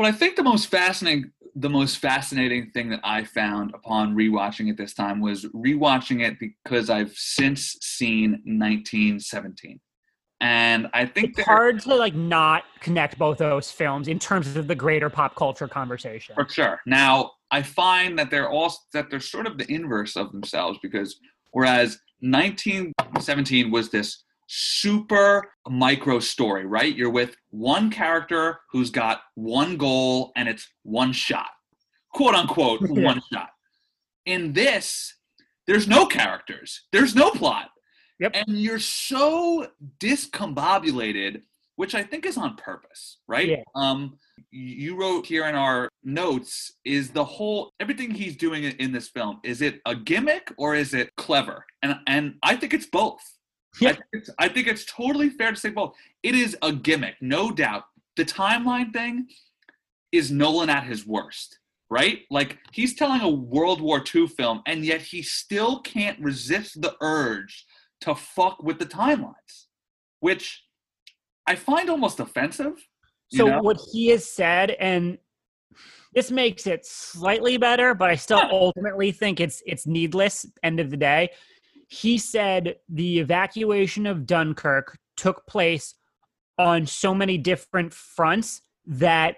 [0.00, 4.70] But I think the most fascinating the most fascinating thing that I found upon rewatching
[4.70, 9.78] it this time was rewatching it because I've since seen 1917.
[10.40, 14.68] And I think It's hard to like not connect both those films in terms of
[14.68, 16.34] the greater pop culture conversation.
[16.34, 16.80] For sure.
[16.86, 21.20] Now, I find that they're all that they're sort of the inverse of themselves because
[21.50, 26.96] whereas 1917 was this super micro story, right?
[26.96, 31.50] You're with one character who's got one goal and it's one shot.
[32.12, 33.50] Quote unquote, one shot.
[34.26, 35.14] In this,
[35.68, 36.82] there's no characters.
[36.90, 37.68] There's no plot.
[38.18, 38.32] Yep.
[38.34, 39.68] And you're so
[40.00, 41.42] discombobulated,
[41.76, 43.48] which I think is on purpose, right?
[43.48, 43.62] Yeah.
[43.76, 44.18] Um
[44.50, 49.08] you wrote here in our notes is the whole everything he's doing in- in this
[49.08, 53.20] film is it a gimmick or is it clever and and i think it's both
[53.80, 53.90] Yeah.
[53.90, 57.16] I, think it's, I think it's totally fair to say both it is a gimmick
[57.20, 57.84] no doubt
[58.16, 59.28] the timeline thing
[60.12, 64.84] is nolan at his worst right like he's telling a world war ii film and
[64.84, 67.64] yet he still can't resist the urge
[68.00, 69.66] to fuck with the timelines
[70.18, 70.64] which
[71.46, 72.74] i find almost offensive
[73.32, 73.62] So know?
[73.62, 75.18] what he has said, and
[76.14, 80.44] this makes it slightly better, but I still ultimately think it's it's needless.
[80.62, 81.30] End of the day,
[81.90, 85.94] he said the evacuation of Dunkirk took place
[86.56, 89.36] on so many different fronts that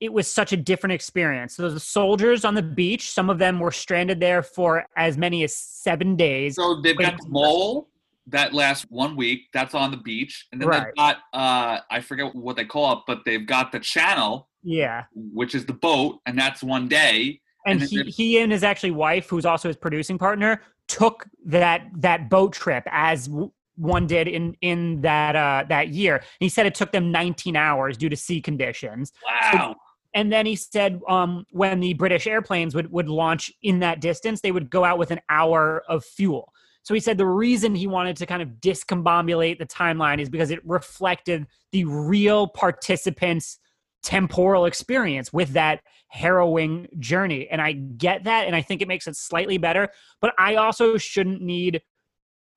[0.00, 1.56] it was such a different experience.
[1.56, 5.44] So the soldiers on the beach, some of them were stranded there for as many
[5.44, 6.54] as seven days.
[6.56, 7.90] So they've got the mole
[8.28, 9.42] that lasts one week.
[9.52, 10.84] That's on the beach, and then Right.
[10.86, 15.04] they've got uh, I forget what they call it, but they've got the channel, Yeah.
[15.14, 17.42] which is the boat, and that's one day.
[17.66, 21.88] and And he, he and his actually wife who's also his producing partner took that
[21.96, 23.28] that boat trip as
[23.76, 26.22] one did in in that uh that year.
[26.40, 29.12] He said it took them 19 hours due to sea conditions.
[29.24, 29.76] Wow.
[30.14, 34.40] and then he said um when the british airplanes would would launch in that distance
[34.40, 36.52] they would go out with an hour of fuel.
[36.82, 40.50] So he said the reason he wanted to kind of discombobulate the timeline is because
[40.50, 43.58] it reflected the real participants
[44.04, 47.48] temporal experience with that harrowing journey.
[47.50, 48.46] And I get that.
[48.46, 49.88] And I think it makes it slightly better.
[50.20, 51.82] But I also shouldn't need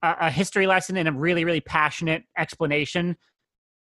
[0.03, 3.17] a, a history lesson and a really, really passionate explanation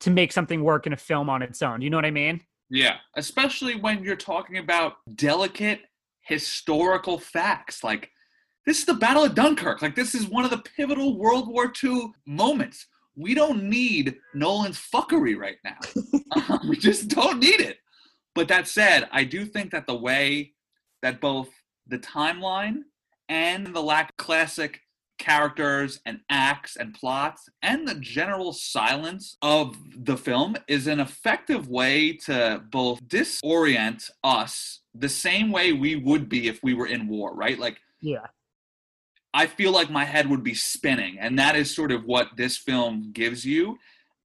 [0.01, 1.81] to make something work in a film on its own.
[1.81, 2.41] You know what I mean?
[2.69, 5.81] Yeah, especially when you're talking about delicate
[6.21, 7.83] historical facts.
[7.83, 8.11] Like
[8.67, 9.81] this is the Battle of Dunkirk.
[9.81, 12.87] Like this is one of the pivotal World War II moments.
[13.17, 15.79] We don't need Nolan's fuckery right now.
[16.49, 17.79] Um, we just don't need it.
[18.35, 20.53] But that said, I do think that the way
[21.03, 21.49] that both
[21.87, 22.83] the timeline
[23.29, 24.81] and the lack of classic
[25.19, 31.69] characters and acts and plots and the general silence of the film is an effective
[31.69, 37.09] way to both disorient us the same way we would be if we were in
[37.09, 37.59] war, right?
[37.59, 38.27] Like Yeah.
[39.37, 41.19] I feel like my head would be spinning.
[41.21, 43.79] And that is sort of what this film gives you.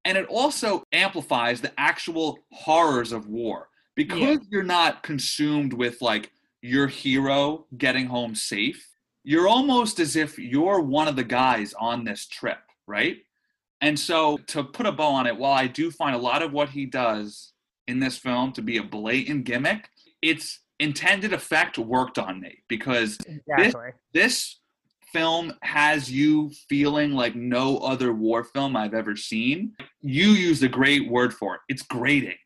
[0.06, 4.38] And it also amplifies the actual horrors of war because Yeah.
[4.50, 8.88] you're not consumed with like your hero getting home safe.
[9.24, 13.17] You're almost as if you're one of the guys on this trip, right?
[13.82, 16.54] And so to put a bow on it, while I do find a lot of
[16.54, 17.52] what he does
[17.88, 19.89] in this film to be a blatant gimmick,
[20.21, 23.89] its intended effect worked on me because Exactly.
[24.13, 24.61] this
[25.13, 29.74] film has you feeling like no other war film I've ever seen.
[30.02, 31.62] You used a great word for it.
[31.69, 32.38] It's grating,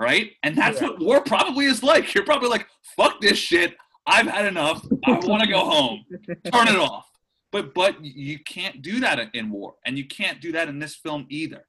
[0.00, 0.32] right?
[0.42, 0.88] And that's Yeah.
[0.88, 2.14] what war probably is like.
[2.14, 3.76] You're probably like, fuck this shit.
[4.06, 4.84] I've had enough.
[5.06, 6.04] I want to go home.
[6.52, 7.08] Turn it off.
[7.52, 10.96] But but you can't do that in- war, and you can't do that in this
[10.96, 11.64] film either.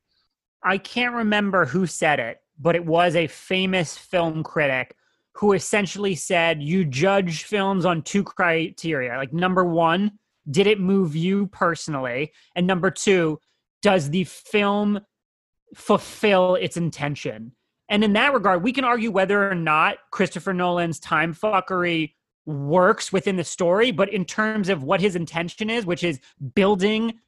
[0.63, 4.95] I can't remember who said it, but it was a famous film critic
[5.33, 9.15] who essentially said you judge films on two criteria.
[9.17, 10.11] Like number 1,
[10.49, 12.31] did it move you personally?
[12.55, 13.39] And number 2,
[13.81, 15.01] does the film
[15.73, 17.53] fulfill its intention?
[17.89, 22.13] And in that regard, we can argue whether or not Christopher Nolan's time fuckery
[22.45, 26.19] works within the story, but in terms of what his intention is, which is
[26.55, 27.19] building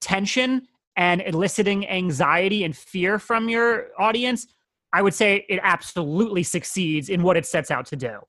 [0.00, 4.46] tension and eliciting anxiety and fear from your audience,
[4.92, 8.20] I would say it absolutely succeeds in what it sets out to do.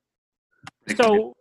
[0.95, 1.34] So,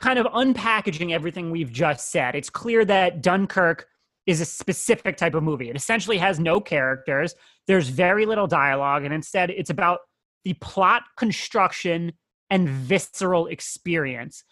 [0.00, 3.86] kind of unpackaging everything we've just said, it's clear that Dunkirk
[4.26, 5.68] is a specific type of movie.
[5.68, 7.34] It essentially has no characters,
[7.66, 10.00] there's very little dialogue, and instead it's about
[10.44, 12.12] the plot construction
[12.50, 14.44] and visceral experience.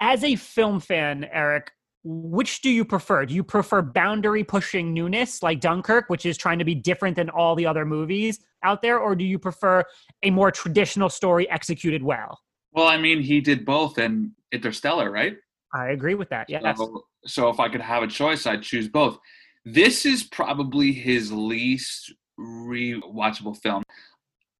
[0.00, 3.26] As a film fan, Eric, which do you prefer?
[3.26, 7.28] Do you prefer boundary pushing newness like Dunkirk, which is trying to be different than
[7.28, 9.84] all the other movies out there, or do you prefer
[10.22, 12.40] a more traditional story executed well?
[12.72, 15.36] Well, I mean, he did both in Interstellar, right?
[15.74, 16.48] I agree with that.
[16.48, 16.62] Yes.
[16.76, 19.18] So, so if I could have a choice, I'd choose both.
[19.64, 23.82] This is probably his least rewatchable film.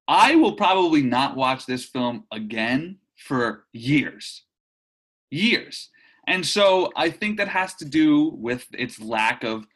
[0.06, 4.44] I will probably not watch this film again for years.
[5.30, 5.90] Years.
[6.26, 9.66] And so I think that has to do with its lack of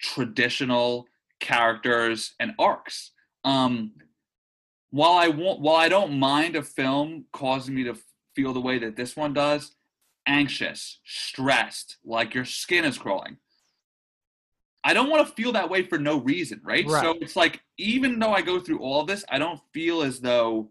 [0.00, 1.06] traditional
[1.40, 3.12] characters and arcs.
[3.44, 3.92] Um,
[4.90, 7.96] while I won't, while I don't mind a film causing me to
[8.34, 9.74] feel the way that this one does,
[10.26, 13.38] anxious, stressed, like your skin is crawling.
[14.84, 16.86] I don't want to feel that way for no reason, right?
[16.86, 17.02] Right.
[17.02, 20.20] So it's like even though I go through all of this, I don't feel as
[20.20, 20.70] though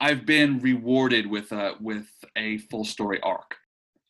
[0.00, 3.56] I've been rewarded with a with a full story arc.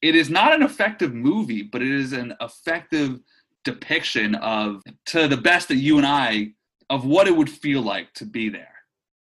[0.01, 3.19] It is not an effective movie, but it is an effective
[3.65, 6.53] depiction of to the best that you and I
[6.91, 8.75] of what it would feel like to be there.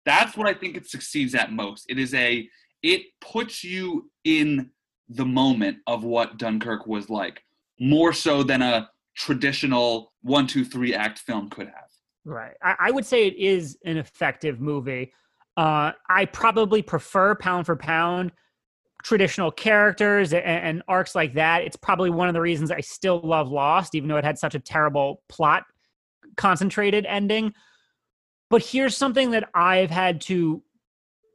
[0.06, 1.86] That's what I think it succeeds at most.
[1.90, 2.48] It is a
[2.82, 4.72] it puts you in
[5.10, 7.44] the moment of what Dunkirk was like,
[7.80, 11.90] more so than a traditional one, two, three act film could have.
[12.24, 12.54] Right.
[12.64, 15.14] I, I would say it is an effective movie.
[15.58, 18.32] Uh, I probably prefer pound for pound
[19.04, 21.64] traditional characters and, and arcs like that.
[21.64, 24.56] It's probably one of the reasons I still love Lost, even though it had such
[24.56, 25.64] a terrible plot
[26.38, 27.54] concentrated ending.
[28.50, 30.64] But here's something that I've had to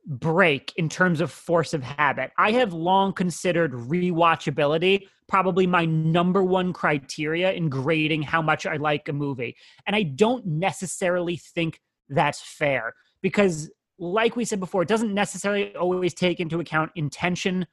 [0.07, 2.31] break in terms of force of habit.
[2.39, 8.77] I have long considered rewatchability probably my number one criteria in grading how much I
[8.77, 9.57] like a movie.
[9.87, 15.75] And I don't necessarily think that's fair because, like we said before, it doesn't necessarily
[15.75, 17.67] always take into account intention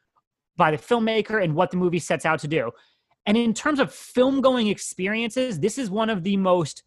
[0.58, 2.72] by the filmmaker and what the movie sets out to do.
[3.26, 6.84] And in terms of film going experiences, this is one of the most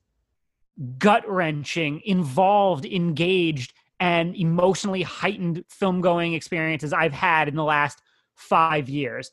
[0.98, 8.02] gut wrenching, involved, engaged, and emotionally heightened film going experiences I've had in the last
[8.34, 9.30] five years.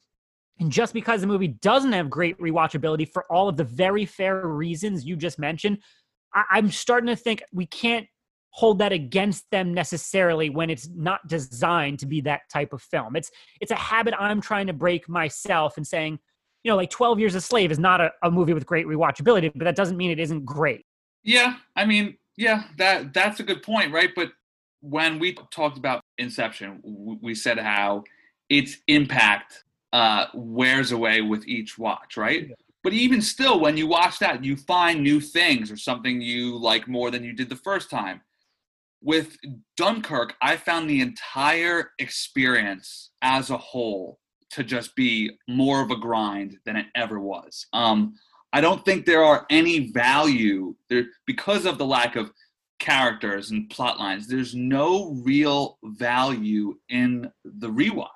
[0.60, 4.48] And just because the movie doesn't have great rewatchability for all of the very fair
[4.48, 5.80] reasons you just mentioned,
[6.34, 8.08] I- I'm starting to think we can't
[8.52, 13.16] hold that against them necessarily when it's not designed to be that type of film.
[13.16, 16.20] It's it's a habit I'm trying to break myself and saying,
[16.64, 19.52] you know, like 12 Years a Slave is not a, a movie with great rewatchability,
[19.56, 20.86] but that doesn't mean it isn't great.
[21.24, 24.10] Yeah, I mean, yeah, that that's a good point, right?
[24.16, 24.32] But
[24.82, 26.82] when we talked about Inception,
[27.22, 28.04] we said how
[28.50, 29.64] its impact
[29.94, 32.52] uh, wears away with each watch, right?
[32.84, 36.88] But even still, when you watch that, you find new things or something you like
[36.88, 38.22] more than you did the first time.
[39.02, 39.38] With
[39.78, 44.20] Dunkirk, I found the entire experience as a whole
[44.52, 47.68] to just be more of a grind than it ever was.
[47.74, 48.16] Um,
[48.54, 52.32] I don't think there are any value there because of the lack of
[52.80, 54.28] characters and plot lines.
[54.28, 58.08] There's no real value in the rewatch.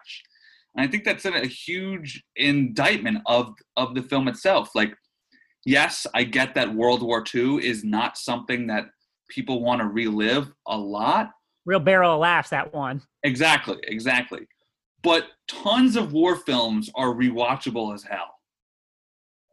[0.75, 4.69] And I think that's a, a huge indictment of of the film itself.
[4.75, 4.93] Like,
[5.65, 8.85] yes, I get that World War II is not something that
[9.29, 11.31] people want to relive a lot.
[11.65, 13.01] Real barrel of laughs, that one.
[13.23, 14.47] Exactly, exactly.
[15.01, 18.36] But tons of war films are rewatchable as hell.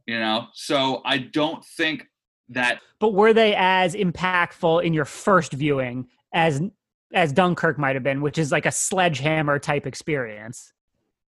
[0.07, 2.07] You know, so I don't think
[2.51, 2.81] that.
[3.01, 6.61] But were they as impactful in your first viewing as
[7.15, 10.73] as Dunkirk might have been, which is like a sledgehammer type experience?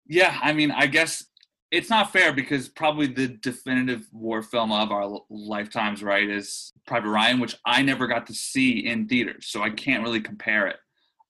[0.09, 1.25] Yeah, I mean, I guess
[1.71, 7.09] it's not fair because probably the definitive war film of our lifetimes, right, is Private
[7.09, 10.77] Ryan, which I never got to see in theaters, so I can't really compare it.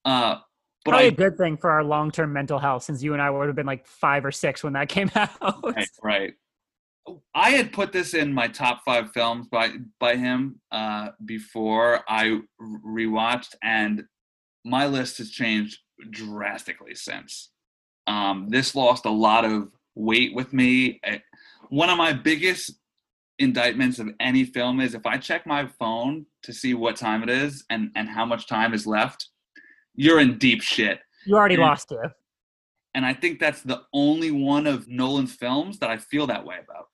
[0.05, 0.37] Uh,
[0.84, 3.22] but Probably I, a good thing for our long term mental health, since you and
[3.22, 5.30] I would have been like five or six when that came out.
[5.64, 6.34] right, right.
[7.35, 12.41] I had put this in my top five films by by him uh, before I
[12.61, 14.05] rewatched, and
[14.65, 15.79] my list has changed
[16.11, 17.51] drastically since.
[18.07, 21.01] Um, this lost a lot of weight with me.
[21.69, 22.73] One of my biggest
[23.39, 27.29] indictments of any film is if I check my phone to see what time it
[27.31, 29.29] is and, and how much time is left,
[29.95, 31.01] you're in deep shit.
[31.27, 32.11] You already And- lost it.
[32.95, 36.57] And I think that's the only one of Nolan's films that I feel that way
[36.65, 36.87] about.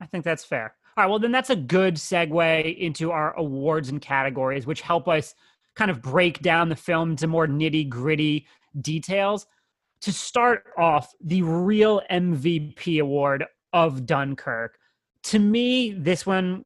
[0.00, 0.74] I think that's fair.
[0.96, 5.08] All right, well, then that's a good segue into our awards and categories, which help
[5.08, 5.34] us
[5.76, 8.46] kind of break down the film to more nitty gritty
[8.80, 9.46] details.
[10.02, 14.78] To start off, the real MVP award of Dunkirk.
[15.24, 16.64] To me, this one,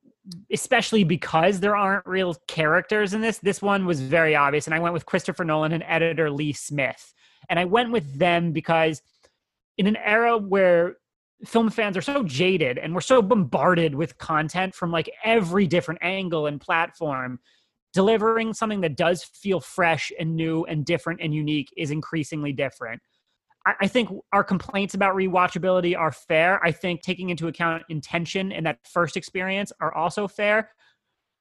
[0.51, 4.67] especially because there aren't real characters in this, this one was very obvious.
[4.67, 7.13] And I went with Christopher Nolan and editor Lee Smith.
[7.49, 9.03] And I went with them because
[9.77, 10.97] in an era where
[11.45, 16.01] film fans are so jaded and we're so bombarded with content from like every different
[16.03, 17.39] angle and platform
[17.93, 23.03] delivering something that does feel fresh and new and different and unique is increasingly different.
[23.67, 26.65] I, I think our complaints about rewatchability are fair.
[26.65, 30.71] I think taking into account intention and that first experience are also fair.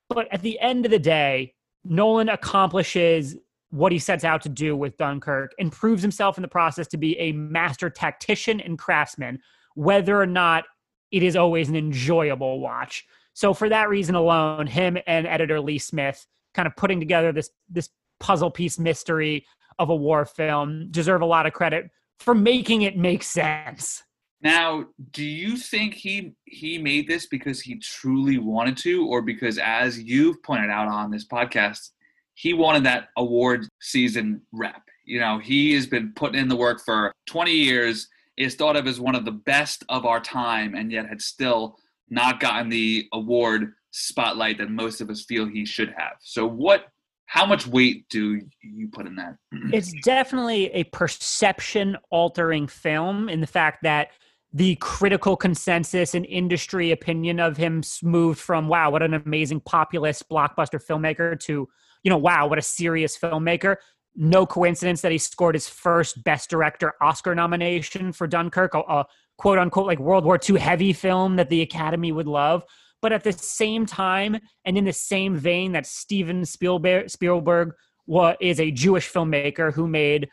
[0.10, 3.36] But at the end of the day nolan accomplishes
[3.70, 6.98] what he sets out to do with dunkirk and proves himself in the process to
[6.98, 9.40] be a master tactician and craftsman
[9.76, 10.66] whether or not
[11.12, 13.06] it is always an enjoyable watch.
[13.34, 17.50] So for that reason alone, him and editor Lee Smith kind of putting together this
[17.70, 19.46] this puzzle piece mystery
[19.80, 24.04] of a war film deserve a lot of credit for making it make sense.
[24.44, 29.58] Now, do you think he he made this because he truly wanted to, or because,
[29.60, 31.92] as you've pointed out on this podcast,
[32.34, 34.82] he wanted that award season rep?
[35.06, 38.08] You know, he has been putting in the work for 20 years,
[38.38, 41.78] is thought of as one of the best of our time, and yet had still
[42.10, 46.14] not gotten the award spotlight that most of us feel he should have.
[46.22, 46.88] So, what?
[47.26, 49.38] How much weight do you put in that?
[49.74, 54.10] It's definitely a perception altering film in the fact that
[54.54, 60.28] the critical consensus and industry opinion of him moved from wow what an amazing populist
[60.30, 61.68] blockbuster filmmaker to
[62.04, 63.78] you know wow what a serious filmmaker
[64.16, 69.06] no coincidence that he scored his first best director oscar nomination for dunkirk a, a
[69.38, 72.64] quote unquote like world war ii heavy film that the academy would love
[73.02, 77.74] but at the same time and in the same vein that steven spielberg, spielberg
[78.06, 80.28] wa- is a jewish filmmaker who made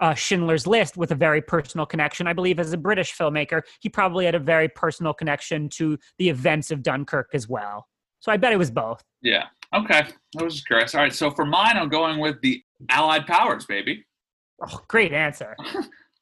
[0.00, 2.26] uh, Schindler's List with a very personal connection.
[2.26, 6.28] I believe as a British filmmaker, he probably had a very personal connection to the
[6.28, 7.88] events of Dunkirk as well.
[8.20, 9.02] So I bet it was both.
[9.22, 9.44] Yeah.
[9.74, 10.06] Okay.
[10.38, 10.94] I was curious.
[10.94, 11.12] All right.
[11.12, 14.04] So for mine, I'm going with the Allied powers, baby.
[14.66, 15.56] Oh, great answer.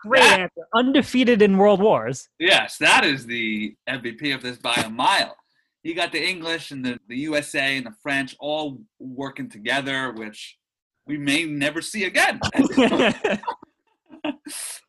[0.00, 0.66] Great That- answer.
[0.74, 2.28] Undefeated in world wars.
[2.38, 5.36] Yes, that is the MVP of this by a mile.
[5.82, 10.58] You got the English and the, the USA and the French all working together, which
[11.06, 12.40] we may never see again.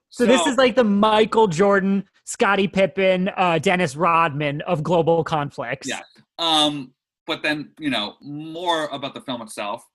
[0.09, 5.87] so, this is like the Michael Jordan, Scottie Pippen, uh, Dennis Rodman of global conflicts.
[5.87, 6.01] Yeah.
[6.39, 6.93] Um,
[7.27, 9.85] but then, you know, more about the film itself.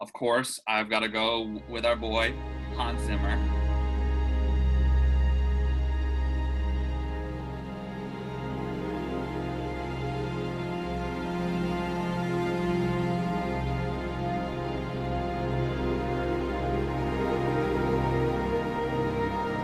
[0.00, 2.34] Of course, I've got to go with our boy,
[2.76, 3.36] Hans Zimmer.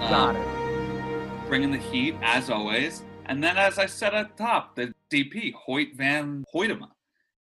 [0.00, 1.48] Got Um, it.
[1.48, 3.02] bringing the heat as always.
[3.26, 6.88] And then, as I said at the top, the DP, Hoyt van Hoytema.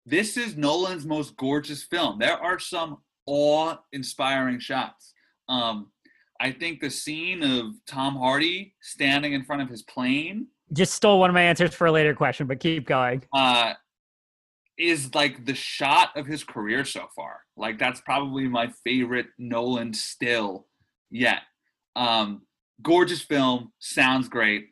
[0.06, 2.18] This is Nolan's most gorgeous film.
[2.20, 5.12] There are some awe-inspiring shots.
[5.48, 5.90] Um,
[6.40, 11.18] I think the scene of Tom Hardy standing in front of his plane Just stole
[11.18, 13.24] one of my answers for a later question, but keep going.
[13.32, 13.72] uh,
[14.78, 17.40] is like the shot of his career so far.
[17.56, 20.66] Like that's probably my favorite Nolan still
[21.10, 21.40] yet.
[21.96, 22.42] Um,
[22.82, 24.66] gorgeous film, sounds great.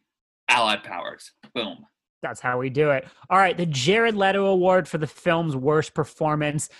[0.48, 1.86] Allied powers, boom.
[2.24, 3.06] That's how we do it.
[3.28, 6.70] All right, the Jared Leto Award for the film's worst performance.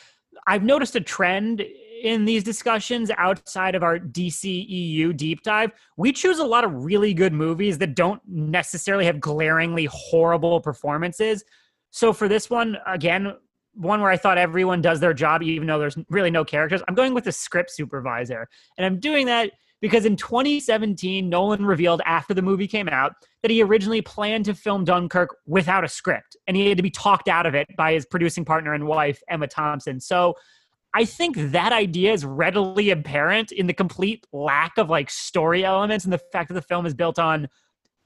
[0.47, 1.63] I've noticed a trend
[2.03, 5.73] in these discussions outside of our DCEU deep dive.
[5.99, 11.45] We choose a lot of really good movies that don't necessarily have glaringly horrible performances.
[11.91, 13.35] So for this one, again,
[13.75, 16.95] one where I thought everyone does their job, even though there's really no characters, I'm
[16.95, 18.49] going with the script supervisor.
[18.79, 19.51] And I'm doing that
[19.85, 23.13] because in 2017, Nolan revealed after the movie came out
[23.43, 26.89] that he originally planned to film Dunkirk without a script, and he had to be
[26.89, 29.85] talked out of it by his producing partner and wife, Emma Thomas.
[29.99, 30.37] So
[30.95, 36.05] I think that idea is readily apparent in the complete lack of like story elements
[36.05, 37.47] and the fact that the film is built on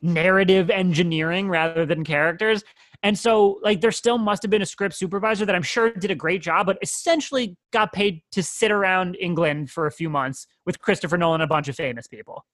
[0.02, 2.64] narrative engineering rather than characters.
[3.02, 6.10] And so, like, there still must have been a script supervisor that I'm sure did
[6.10, 10.46] a great job, but essentially got paid to sit around England for a few months
[10.66, 12.44] with Christopher Nolan and a bunch of famous people.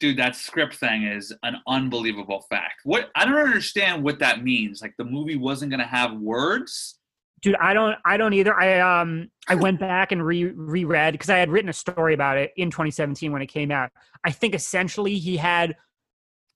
[0.00, 2.80] Dude, that script thing is an unbelievable fact.
[2.82, 4.82] What I don't understand what that means.
[4.82, 6.98] Like the movie wasn't gonna have words.
[7.40, 8.58] Dude, I don't I don't either.
[8.58, 12.38] I um I went back and re reread because I had written a story about
[12.38, 13.92] it in 2017 when it came out.
[14.24, 15.76] I think essentially he had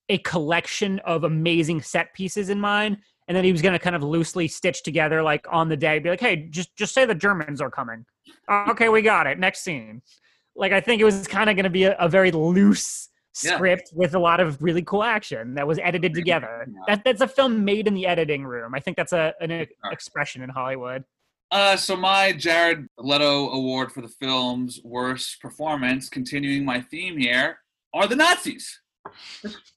[0.08, 2.98] a collection of amazing set pieces in mind
[3.28, 5.98] and then he was going to kind of loosely stitch together like on the day
[5.98, 8.04] be like hey just just say the germans are coming
[8.68, 10.02] okay we got it next scene
[10.56, 13.08] like i think it was kind of going to be a, a very loose
[13.44, 13.54] Yeah.
[13.56, 16.80] script with a lot of really cool action that was edited together Yeah.
[16.88, 19.92] that, that's a film made in the editing room i think that's a an Sure.
[19.92, 21.04] expression in hollywood
[21.50, 27.48] Uh, so my Jared Leto award for the film's worst performance, continuing my theme here,
[27.94, 28.64] are the Nazis.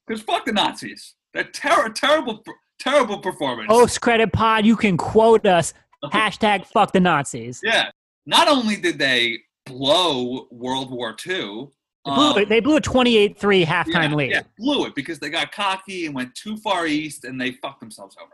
[0.05, 1.15] Because fuck the Nazis.
[1.33, 2.43] That ter- terrible,
[2.81, 3.67] terrible performance.
[3.69, 5.73] post credit pod you can quote us
[6.05, 7.91] hashtag fuck the nazis Yeah.
[8.25, 11.67] Not only did they blow World War II,
[12.05, 15.17] they blew, um, it- they blew a 28-3 halftime yeah, lead Yeah, blew it because
[15.19, 18.33] they got cocky and went too far east and they fucked themselves over.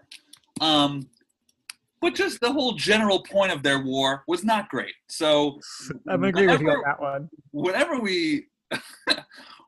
[0.69, 1.09] Um,
[2.01, 4.93] but just the whole general point of their war was not great.
[5.07, 5.59] So
[6.09, 8.47] i'm agree with you on that one whenever we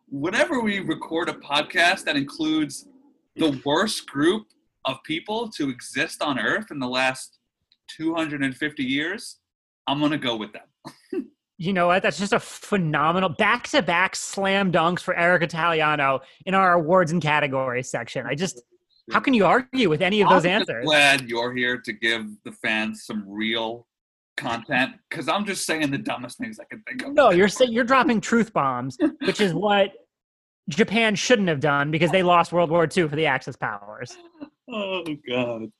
[0.09, 2.87] whenever we record a podcast that includes
[3.35, 4.47] the worst group
[4.85, 7.39] of people to exist on earth in the last
[7.97, 9.39] 250 years
[9.87, 11.25] i'm gonna go with them
[11.61, 12.03] You know what?
[12.03, 17.11] That's just a phenomenal back to back slam dunks for Eric Italiano in our awards
[17.11, 18.25] and categories section.
[18.25, 18.61] I just,
[19.11, 20.85] how can you argue with any of those I'm answers?
[20.85, 23.87] glad you're here to give the fans some real
[24.37, 27.73] content because i'm just saying the dumbest things i can think of No, you're saying
[27.73, 29.91] you're dropping truth bombs, which is what
[30.69, 34.15] Japan shouldn't have done because they lost World War II for the Axis powers.
[34.71, 35.71] Oh god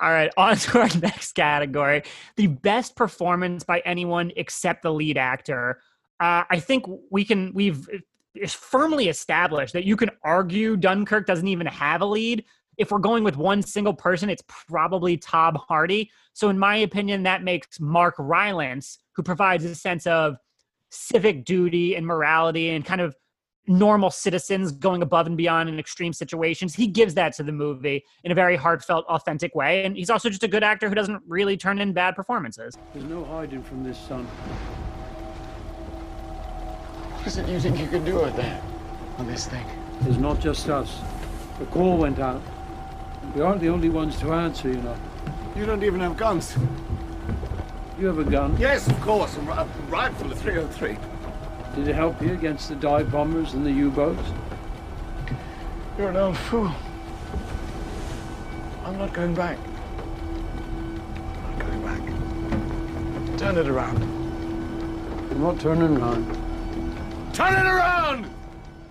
[0.00, 2.02] All right, on to our next category
[2.36, 5.80] the best performance by anyone except the lead actor.
[6.20, 7.88] Uh, I think we can, we've
[8.48, 12.44] firmly established that you can argue Dunkirk doesn't even have a lead.
[12.76, 16.10] If we're going with one single person, it's probably Tom Hardy.
[16.32, 20.36] So, in my opinion, that makes Mark Rylance, who provides a sense of
[20.90, 23.16] civic duty and morality and kind of
[23.68, 26.74] normal citizens going above and beyond in extreme situations.
[26.74, 29.84] He gives that to the movie in a very heartfelt, authentic way.
[29.84, 32.76] And he's also just a good actor who doesn't really turn in bad performances.
[32.92, 34.24] There's no hiding from this, son.
[37.14, 38.62] What is it you think you can do with that?
[39.18, 39.66] On this thing?
[40.02, 41.00] It's not just us.
[41.58, 42.40] The call went out.
[43.34, 44.96] We aren't the only ones to answer, you know.
[45.56, 46.56] You don't even have guns.
[47.98, 48.56] You have a gun.
[48.58, 49.36] Yes, of course.
[49.36, 50.96] A, ri- a rifle, a 303.
[51.78, 54.28] Did it help you against the dive bombers and the U-boats?
[55.96, 56.72] You're an old fool.
[58.84, 59.56] I'm not going back.
[61.36, 63.38] I'm not going back.
[63.38, 64.02] Turn it around.
[65.30, 67.32] I'm not turning around.
[67.32, 68.28] Turn it around!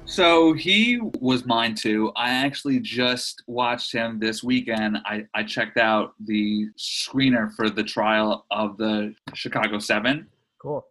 [0.05, 2.13] So he was mine too.
[2.15, 4.99] I actually just watched him this weekend.
[5.03, 10.27] I, I checked out the screener for the trial of the Chicago Seven.
[10.57, 10.85] Cool.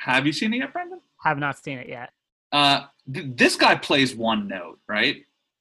[0.00, 1.00] Have you seen it yet, Brendan?
[1.22, 2.10] Have not seen it yet.
[2.52, 5.16] Uh, th- this guy plays one note, right?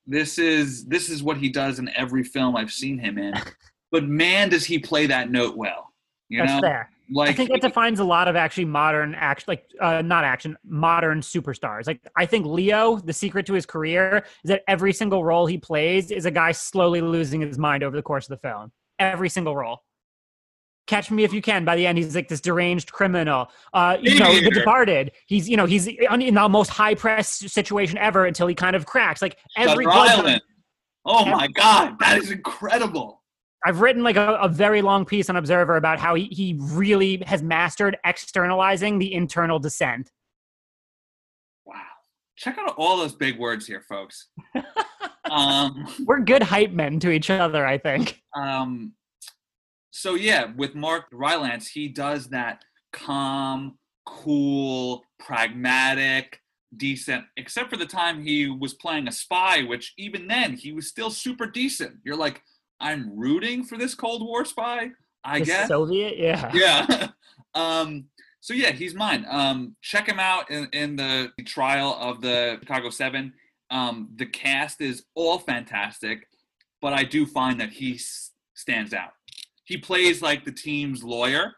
[0.07, 3.33] This is this is what he does in every film I've seen him in.
[3.91, 5.93] but man, does he play that note well?
[6.29, 6.89] You That's know, fair.
[7.11, 10.57] like I think it defines a lot of actually modern action, like uh, not action,
[10.63, 11.85] modern superstars.
[11.85, 15.57] Like I think Leo, the secret to his career is that every single role he
[15.57, 18.71] plays is a guy slowly losing his mind over the course of the film.
[18.99, 19.83] Every single role.
[20.89, 21.63] Catch Me If You Can.
[21.63, 23.49] By the end, he's like this deranged criminal.
[23.73, 25.11] Uh, you know, The Departed.
[25.27, 28.85] He's you know he's in the most high press situation ever until he kind of
[28.85, 29.21] cracks.
[29.21, 30.41] Like every Island.
[31.05, 33.21] Oh my god, that is incredible.
[33.65, 37.21] I've written like a, a very long piece on Observer about how he, he really
[37.27, 40.11] has mastered externalizing the internal dissent.
[41.65, 41.75] Wow.
[42.37, 44.27] Check out all those big words here, folks.
[45.29, 48.21] um, We're good hype men to each other, I think.
[48.33, 48.93] um,
[49.91, 52.63] so yeah, with Mark Rylance, he does that
[52.93, 56.41] calm, cool, pragmatic,
[56.75, 57.25] decent.
[57.37, 61.09] Except for the time he was playing a spy, which even then he was still
[61.09, 61.95] super decent.
[62.03, 62.41] You're like,
[62.79, 64.91] I'm rooting for this Cold War spy.
[65.23, 65.67] I The guess.
[65.67, 66.51] Soviet, yeah.
[66.55, 67.07] yeah.
[67.55, 68.05] um,
[68.39, 69.25] so yeah, he's mine.
[69.29, 73.33] Um, check him out in, in the trial of the Chicago Seven.
[73.69, 76.27] Um, the cast is all fantastic,
[76.81, 79.11] but I do find that he s- stands out.
[79.69, 81.53] He plays like the team's lawyer.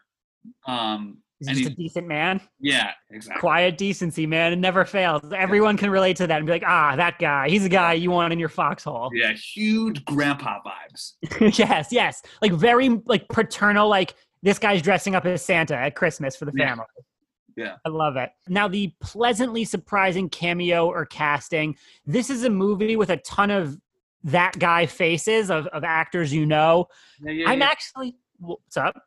[0.68, 2.40] Um, He's and just a decent man.
[2.60, 3.40] yeah, exactly.
[3.40, 4.52] Quiet decency, man.
[4.52, 5.22] It never fails.
[5.32, 7.48] Everyone can relate to that and be like, ah, that guy.
[7.48, 9.10] He's a guy you want in your foxhole.
[9.12, 11.58] Yeah, huge grandpa vibes.
[11.58, 12.22] yes, yes.
[12.42, 16.52] Like very like paternal, like this guy's dressing up as Santa at Christmas for the
[16.54, 16.68] Yeah.
[16.68, 16.84] family.
[17.56, 17.74] Yeah.
[17.84, 18.30] I love it.
[18.48, 21.76] Now, the pleasantly surprising cameo or casting.
[22.06, 23.78] This is a movie with a ton of
[24.24, 26.86] that guy faces of, of actors you know.
[27.22, 27.66] Yeah, yeah, I'm yeah.
[27.66, 29.00] actually what's up?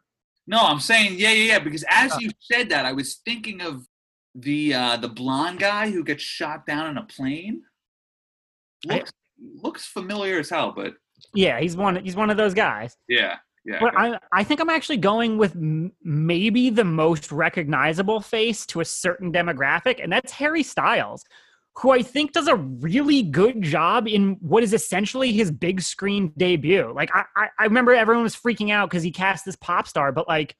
[0.47, 1.59] No, I'm saying yeah, yeah, yeah.
[1.59, 2.17] Because as Oh.
[2.19, 3.87] you said that, I was thinking of
[4.35, 7.63] the uh, the blonde guy who gets shot down in a plane.
[8.89, 9.11] I- Looks
[9.63, 10.93] looks familiar as hell, but
[11.33, 11.95] Yeah, he's one.
[12.03, 12.95] He's one of those guys.
[13.09, 13.79] yeah, yeah.
[13.79, 18.81] But I, I think I'm actually going with m- maybe the most recognizable face to
[18.81, 21.25] a certain demographic, and that's Harry Styles,
[21.77, 26.31] who I think does a really good job in what is essentially his big screen
[26.37, 26.91] debut.
[26.95, 30.11] Like, I, I, I remember everyone was freaking out because he cast this pop star,
[30.13, 30.55] but like,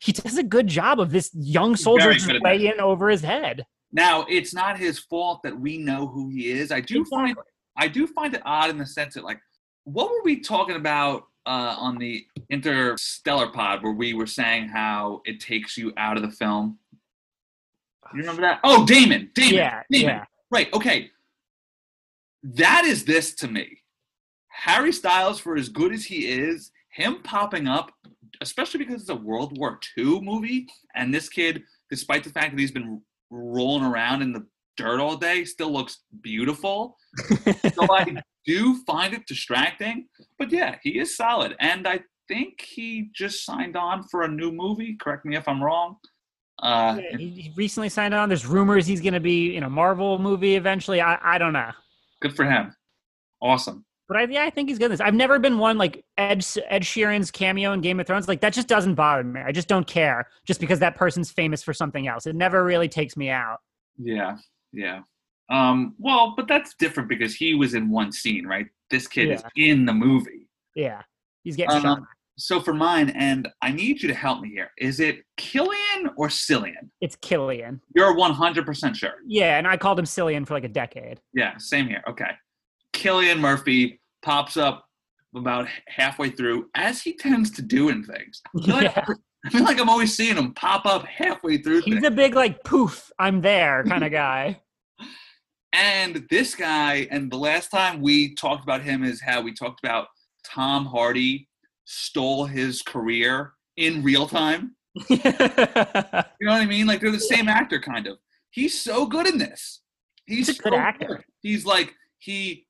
[0.00, 3.66] he does a good job of this young soldier just in over his head.
[3.92, 6.70] now it's not his fault that we know who he is.
[6.72, 7.36] I do find
[7.76, 9.40] I do find it odd in the sense that like,
[9.84, 15.22] what were we talking about uh, on the Interstellar Pod where we were saying how
[15.24, 16.78] it takes you out of the film?
[18.14, 18.60] You remember that?
[18.64, 20.08] Oh, Damon, Damon, Yeah, Damon.
[20.08, 20.24] yeah.
[20.50, 20.72] Right.
[20.72, 21.10] Okay.
[22.42, 23.78] That is this to me.
[24.48, 27.92] Harry Styles, for as good as he is, him popping up,
[28.40, 32.60] especially because it's a World War II movie, and this kid, despite the fact that
[32.60, 34.46] he's been rolling around in the
[34.76, 36.96] dirt all day, still looks beautiful.
[37.74, 40.08] so I do find it distracting.
[40.38, 41.54] But yeah, he is solid.
[41.60, 44.96] And I think he just signed on for a new movie.
[45.00, 45.96] Correct me if I'm wrong.
[46.60, 48.28] Uh, Yeah, he, recently signed on.
[48.28, 51.00] There's rumors he's going to be in a Marvel movie eventually.
[51.00, 51.70] I, I don't know.
[52.20, 52.74] good for him.
[53.40, 53.84] Awesome.
[54.08, 54.90] But I, yeah, I think he's good.
[54.90, 58.26] This I've never been one like Ed Ed Sheeran's cameo in Game of Thrones.
[58.26, 59.40] Like that just doesn't bother me.
[59.40, 62.26] I just don't care just because that person's famous for something else.
[62.26, 63.58] It never really takes me out.
[63.98, 64.36] Yeah,
[64.72, 65.02] yeah.
[65.48, 68.66] Um, well, but that's different because he was in one scene, right?
[68.90, 70.48] This kid is in the movie.
[70.74, 71.02] Yeah,
[71.44, 72.00] he's getting shot.
[72.38, 74.70] So for mine, and I need you to help me here.
[74.78, 76.88] Is it Killian or Cillian?
[77.00, 77.80] It's Killian.
[77.94, 79.14] You're 100% sure.
[79.26, 81.20] Yeah, and I called him Cillian for like a decade.
[81.34, 82.02] Yeah, same here.
[82.08, 82.30] Okay.
[82.94, 84.86] Cillian Murphy pops up
[85.36, 88.40] about halfway through, as he tends to do in things.
[88.58, 89.04] I feel, like, Yeah.
[89.46, 92.06] I feel like I'm always seeing him pop up halfway through He's things.
[92.06, 94.60] a big like poof, I'm there kind of guy.
[95.72, 99.80] And this guy, and the last time we talked about him is how we talked
[99.84, 100.08] about
[100.44, 101.48] Tom Hardy
[101.90, 104.76] stole his career in real time.
[105.08, 106.86] You know what I mean?
[106.86, 108.18] Like they're the same actor, kind of.
[108.50, 109.80] He's so good in this.
[110.24, 111.24] He's, He's a good so actor.
[111.40, 112.66] He's like he.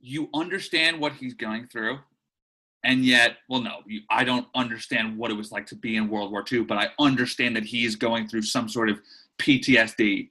[0.00, 1.98] You understand what he's going through,
[2.82, 6.08] and yet, well, no, you, I don't understand what it was like to be in
[6.08, 8.98] World War II, but I understand that he is going through some sort of
[9.38, 10.30] PTSD,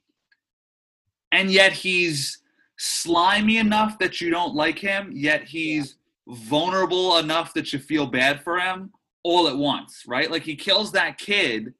[1.30, 2.38] and yet he's
[2.78, 5.96] slimy enough that you don't like him, yet he's
[6.28, 8.90] vulnerable enough that you feel bad for him
[9.24, 10.30] all at once, right?
[10.30, 11.74] Like he kills that kid,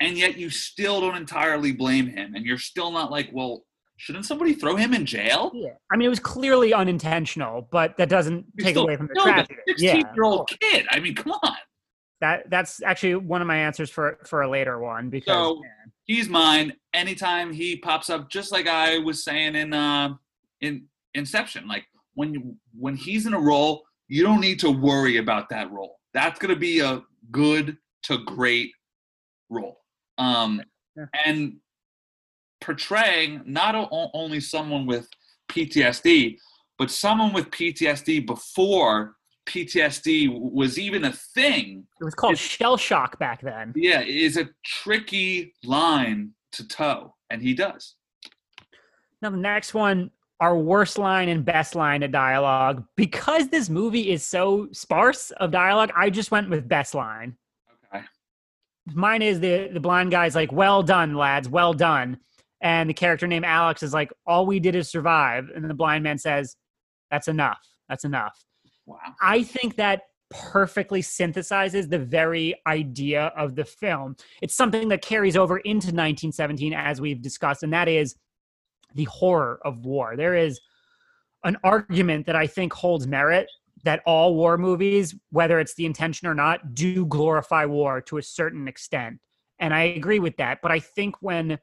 [0.00, 3.64] and yet you still don't entirely blame him, and you're still not like, well,
[3.96, 5.50] shouldn't somebody throw him in jail?
[5.54, 5.70] yeah.
[5.92, 9.56] I mean, it was clearly unintentional, but that doesn't You take away from the tragedy.
[9.76, 10.86] Yeah, 16 year old kid.
[10.90, 11.56] I mean, come on.
[12.20, 15.92] that that's actually one of my answers for for a later one because So- man,
[16.04, 16.72] He's mine.
[16.94, 20.14] Anytime he pops up, just like I was saying in uh,
[20.62, 21.84] in Inception, like
[22.18, 26.00] when you, when he's in a role, you don't need to worry about that role.
[26.12, 27.00] That's gonna be a
[27.30, 28.72] good to great
[29.48, 29.76] role.
[30.18, 30.60] Um,
[30.96, 31.04] Yeah.
[31.24, 31.60] and
[32.60, 35.08] portraying not o- only someone with
[35.48, 36.36] PTSD,
[36.76, 39.14] but someone with PTSD before
[39.46, 41.86] PTSD was even a thing.
[42.00, 43.72] It was called It's- shell shock back then.
[43.76, 47.94] Yeah, is a tricky line to toe, and he does.
[49.22, 50.10] Now, the next one,
[50.40, 52.84] our worst line and best line of dialogue.
[52.96, 57.36] Because this movie is so sparse of dialogue, I just went with best line.
[57.92, 58.04] Okay.
[58.92, 62.18] Mine is the the blind guy's like, "Well done, lads, well done,"
[62.60, 66.04] and the character named Alex is like, "All we did is survive," and the blind
[66.04, 66.56] man says,
[67.10, 67.60] "That's enough.
[67.88, 68.44] That's enough."
[68.86, 68.98] Wow.
[69.20, 74.14] I think that perfectly synthesizes the very idea of the film.
[74.42, 78.14] It's something that carries over into 1917, as we've discussed, and that is
[78.94, 80.16] the horror of war.
[80.16, 80.60] There is
[81.44, 83.48] an argument that I think holds merit
[83.84, 88.22] that all war movies, whether it's the intention or not, do glorify war to a
[88.22, 89.18] certain extent.
[89.58, 90.58] And I agree with that.
[90.62, 91.58] But I think when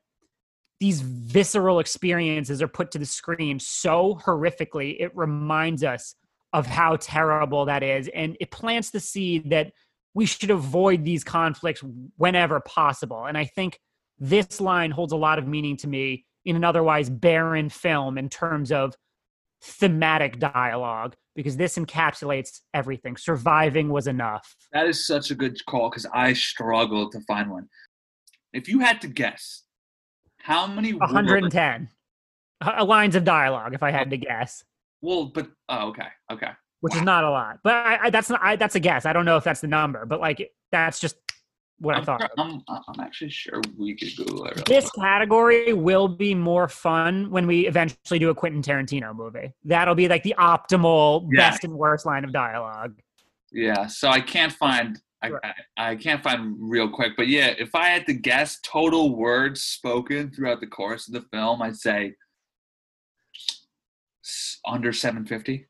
[0.79, 6.15] these visceral experiences are put to the screen so horrifically, it reminds us
[6.53, 8.09] of how terrible that is.
[8.13, 9.71] And it plants the seed that
[10.13, 11.83] we should avoid these conflicts
[12.17, 13.25] whenever possible.
[13.25, 13.79] And I think
[14.17, 18.29] this line holds a lot of meaning to me in an otherwise barren film in
[18.29, 18.95] terms of
[19.61, 23.17] thematic dialogue, because this encapsulates everything.
[23.17, 24.55] Surviving was enough.
[24.71, 27.67] That is such a good call because I struggled to find one.
[28.53, 29.63] If you had to guess,
[30.37, 31.89] how many words- 110
[32.61, 34.63] uh, lines of dialogue, if I had to guess.
[35.01, 36.51] Well, but oh, okay, okay.
[36.81, 37.59] which is not a lot.
[37.63, 39.05] But I, I, that's not I, that's a guess.
[39.05, 41.15] I don't know if that's the number, but like that's just
[41.79, 42.31] what I I'm, thought.
[42.37, 44.65] I'm, I'm actually sure we could Google it.
[44.65, 49.51] This category will be more fun when we eventually do a Quentin Tarantino movie.
[49.63, 51.49] That'll be like the optimal Yeah.
[51.49, 52.97] best and worst line of dialogue.
[53.51, 54.99] Yeah, so I can't find.
[55.21, 55.31] I.
[55.43, 59.61] I, I can't find real quick, but yeah, if I had to guess total words
[59.63, 62.13] spoken throughout the course of the film, I'd say
[64.65, 65.67] under 750.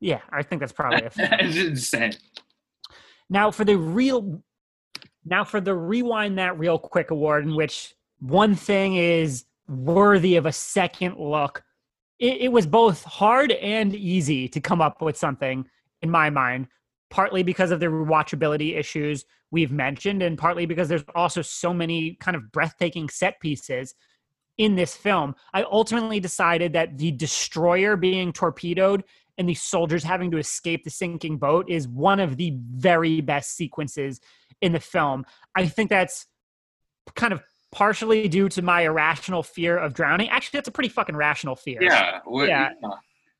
[0.00, 1.38] Yeah, I think that's probably a fair.
[1.40, 2.14] insane.
[3.28, 4.42] Now for the real
[5.24, 10.46] now for the rewind that real quick award in which one thing is worthy of
[10.46, 11.62] a second look.
[12.18, 15.66] It, it was both hard and easy to come up with something
[16.02, 16.68] in my mind,
[17.10, 22.14] partly because of the rewatchability issues we've mentioned, and partly because there's also so many
[22.14, 23.94] kind of breathtaking set pieces
[24.58, 25.34] in this film.
[25.54, 29.04] I ultimately decided that the destroyer being torpedoed
[29.38, 33.56] and the soldiers having to escape the sinking boat is one of the very best
[33.56, 34.20] sequences
[34.60, 35.24] in the film.
[35.54, 36.26] I think that's
[37.14, 37.42] kind of
[37.72, 40.28] partially due to my irrational fear of drowning.
[40.28, 41.78] Actually, that's a pretty fucking rational fear.
[41.82, 42.20] Yeah.
[42.24, 42.70] what- Yeah.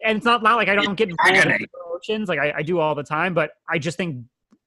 [0.02, 2.94] And it's not, not like I don't get involved oceans, like I, I do all
[2.94, 4.24] the time, but I just think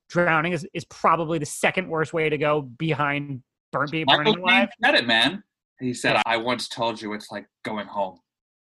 [0.10, 3.42] drowning is, is probably the second worst way to go behind
[3.72, 4.70] burn, being Michael burning alive.
[4.84, 5.44] said it, man.
[5.80, 8.20] He said, "I once told you it's like going home.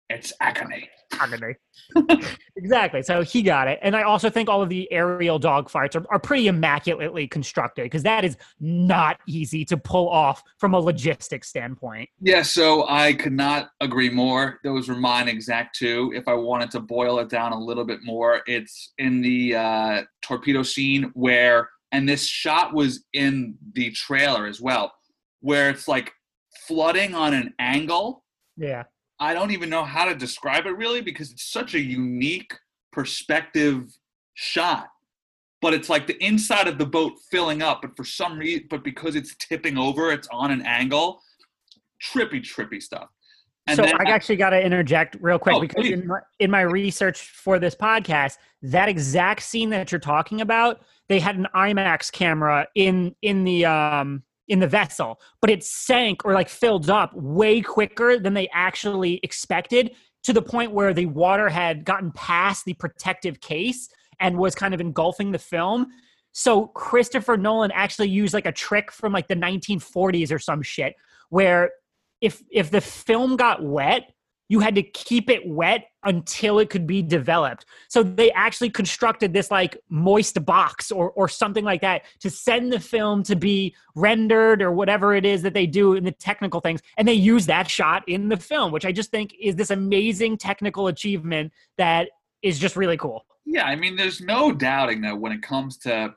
[0.09, 0.89] It's agony."
[1.19, 1.55] agony.
[2.55, 3.01] exactly.
[3.01, 3.79] So he got it.
[3.81, 8.03] And I also think all of the aerial dogfights are, are pretty immaculately constructed because
[8.03, 12.09] that is not easy to pull off from a logistics standpoint.
[12.21, 14.59] Yeah, so I could not agree more.
[14.63, 16.11] Those were mine exact two.
[16.15, 20.01] If I wanted to boil it down a little bit more, it's in the uh,
[20.21, 24.93] torpedo scene where, and this shot was in the trailer as well,
[25.41, 26.11] where it's like
[26.67, 28.23] flooding on an angle.
[28.57, 28.83] Yeah.
[29.23, 32.53] I don't even know how to describe it really because it's such a unique
[32.91, 33.97] perspective
[34.33, 34.87] shot.
[35.61, 38.83] But it's like the inside of the boat filling up, but for some reason, but
[38.83, 41.21] because it's tipping over, it's on an angle.
[42.03, 43.07] Trippy, trippy stuff.
[43.67, 46.61] And so I actually got to interject real quick Oh, because in my, in my
[46.61, 52.11] research for this podcast, that exact scene that you're talking about, they had an IMAX
[52.11, 57.11] camera in in the um in the vessel, but it sank or like filled up
[57.15, 59.91] way quicker than they actually expected
[60.23, 63.89] to the point where the water had gotten past the protective case
[64.19, 65.87] and was kind of engulfing the film.
[66.31, 70.95] So Christopher Nolan actually used like a trick from like the 1940s or some shit
[71.29, 71.71] where
[72.21, 74.12] if if the film got wet,
[74.49, 77.65] you had to keep it wet until it could be developed.
[77.87, 82.71] So they actually constructed this like moist box or or something like that to send
[82.71, 86.59] the film to be rendered or whatever it is that they do in the technical
[86.59, 86.81] things.
[86.97, 90.37] And they use that shot in the film, which I just think is this amazing
[90.37, 92.09] technical achievement that
[92.41, 93.25] is just really cool.
[93.45, 96.13] yeah, I mean, there's no doubting that when it comes to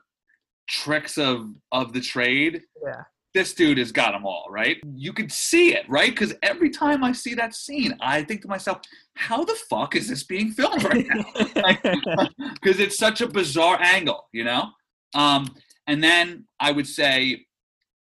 [0.67, 3.03] tricks of of the trade, Yeah.
[3.37, 4.77] This dude has got them all, right?
[4.95, 6.09] You could see it, right?
[6.09, 8.79] Because every time I see that scene, I think to myself,
[9.13, 12.29] how the fuck is this being filmed right now?
[12.55, 14.69] Because it's such a bizarre angle, you know?
[15.13, 17.45] Um, and then I would say,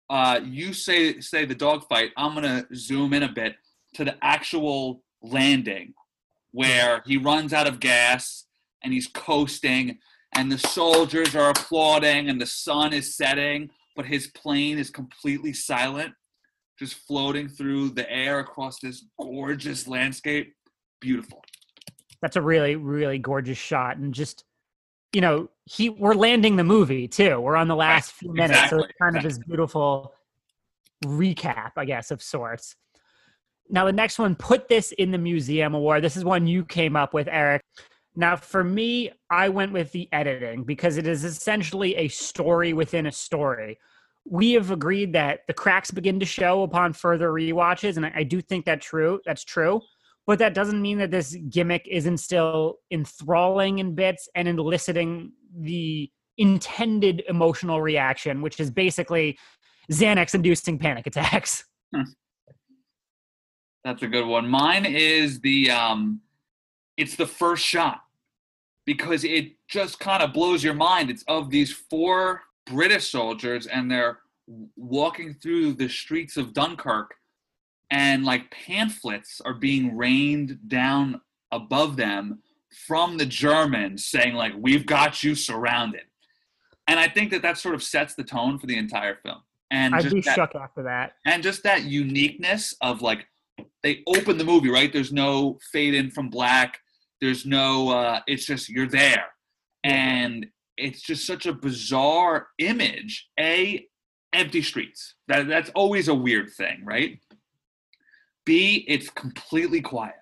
[0.09, 2.12] uh, you say say the dogfight.
[2.16, 3.57] I'm gonna zoom in a bit
[3.95, 5.93] to the actual landing,
[6.53, 8.47] where he runs out of gas
[8.82, 9.99] and he's coasting,
[10.34, 15.53] and the soldiers are applauding and the sun is setting, but his plane is completely
[15.53, 16.13] silent,
[16.79, 20.55] just floating through the air across this gorgeous landscape.
[21.01, 21.43] Beautiful.
[22.23, 23.97] That's a really, really gorgeous shot.
[23.97, 24.45] And just,
[25.13, 27.41] you know, he we're landing the movie too.
[27.41, 28.71] We're on the last few minutes.
[28.71, 30.15] So it's kind of this beautiful
[31.05, 32.77] recap, I guess, of sorts.
[33.69, 36.05] Now, the next one, put this in the museum award.
[36.05, 37.63] This is one you came up with, Eric.
[38.17, 43.05] Now, for me, I went with the editing because it is essentially a story within
[43.05, 43.79] a story.
[44.25, 48.41] We have agreed that the cracks begin to show upon further rewatches, and I, do
[48.41, 49.21] think that true.
[49.27, 49.83] That's true,
[50.27, 56.11] but that doesn't mean that this gimmick isn't still enthralling in bits and eliciting the
[56.39, 59.39] intended emotional reaction, which is basically
[59.93, 61.64] Xanax-inducing panic attacks.
[63.85, 64.49] That's a good one.
[64.49, 66.21] Mine is the um
[66.97, 68.01] it's the first shot
[68.87, 71.11] because it just kind of blows your mind.
[71.11, 74.20] It's of these four British soldiers and they're
[74.76, 77.14] walking through the streets of Dunkirk
[77.91, 81.20] and like pamphlets are being rained down
[81.53, 82.39] above them
[82.87, 86.03] from the Germans saying like we've got you surrounded.
[86.89, 89.43] And I think that that sort of sets the tone for the entire film.
[89.72, 91.14] And I'd just be that- shook after that.
[91.26, 93.26] and just that uniqueness of like
[93.82, 96.78] they open the movie right there's no fade in from black
[97.21, 99.27] there's no uh it's just you're there.
[99.85, 100.47] And
[100.77, 103.29] it's just such a bizarre image.
[103.39, 103.87] A
[104.33, 105.14] empty streets.
[105.29, 107.21] That that's always a weird thing right?
[108.45, 110.14] B it's completely quiet.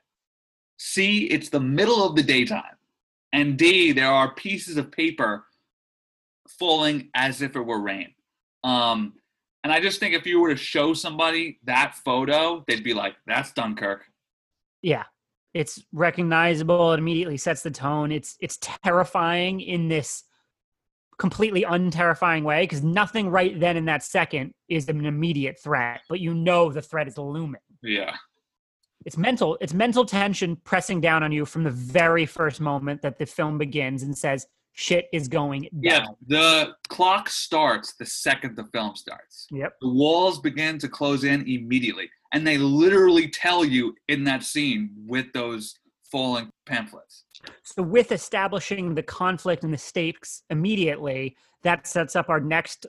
[0.79, 2.77] C it's the middle of the daytime.
[3.33, 5.45] And d there are pieces of paper
[6.59, 8.15] falling as if it were rain.
[8.63, 9.15] Um
[9.65, 13.15] and I just think if you were to show somebody that photo, they'd be like,
[13.27, 14.05] that's Dunkirk.
[14.83, 15.05] Yeah.
[15.55, 16.93] It's recognizable.
[16.93, 18.11] It immediately sets the tone.
[18.13, 20.25] It's it's terrifying in this
[21.19, 26.21] completely unterrifying way because nothing right then in that second is an immediate threat, but
[26.21, 27.61] you know the threat is looming.
[27.83, 28.15] Yeah.
[29.05, 29.59] It's mental.
[29.61, 33.59] It's mental tension pressing down on you from the very first moment that the film
[33.59, 35.71] begins and says shit is going down.
[35.83, 36.07] Yeah.
[36.27, 39.47] The clock starts the second the film starts.
[39.51, 39.75] Yep.
[39.81, 42.11] The walls begin to close in immediately.
[42.35, 45.77] And they literally tell you in that scene with those
[46.11, 47.25] falling pamphlets.
[47.63, 52.87] So, with establishing the conflict and the stakes immediately, that sets up our next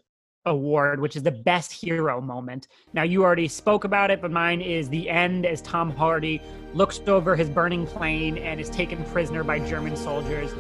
[0.48, 2.68] award, which is the best hero moment.
[2.94, 6.42] Now, you already spoke about it, but mine is the end as Tom Hardy
[6.74, 10.56] looks over his burning plane and is taken prisoner by German soldiers.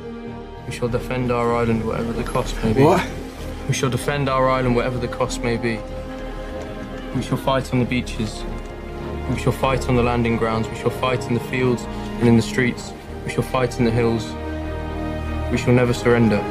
[0.67, 2.83] We shall defend our island whatever the cost may be.
[2.83, 3.03] What?
[3.67, 5.79] We shall defend our island whatever the cost may be.
[7.15, 8.43] We shall fight on the beaches.
[9.29, 10.69] We shall fight on the landing grounds.
[10.69, 11.83] We shall fight in the fields
[12.19, 12.93] and in the streets.
[13.23, 14.25] We shall fight in the hills.
[15.51, 16.41] We shall never surrender.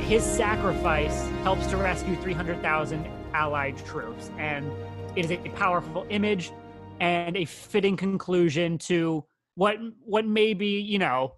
[0.00, 4.70] His sacrifice helps to rescue 300,000 Allied troops, and
[5.14, 6.52] it is a powerful image
[7.00, 9.24] and a fitting conclusion to
[9.56, 11.34] what what may be, you know,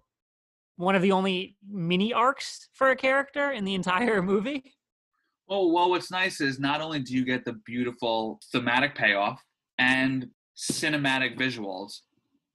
[0.77, 4.75] one of the only mini arcs for a character in the entire movie.
[5.49, 9.43] Oh, well, what's nice is not only do you get the beautiful thematic payoff
[9.79, 12.01] and cinematic visuals,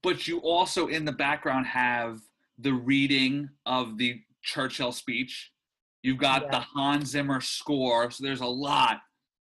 [0.03, 2.21] but you also in the background have
[2.59, 5.51] the reading of the Churchill speech.
[6.03, 6.51] You've got Yeah.
[6.53, 8.11] the Hans Zimmer score.
[8.11, 9.01] So there's a lot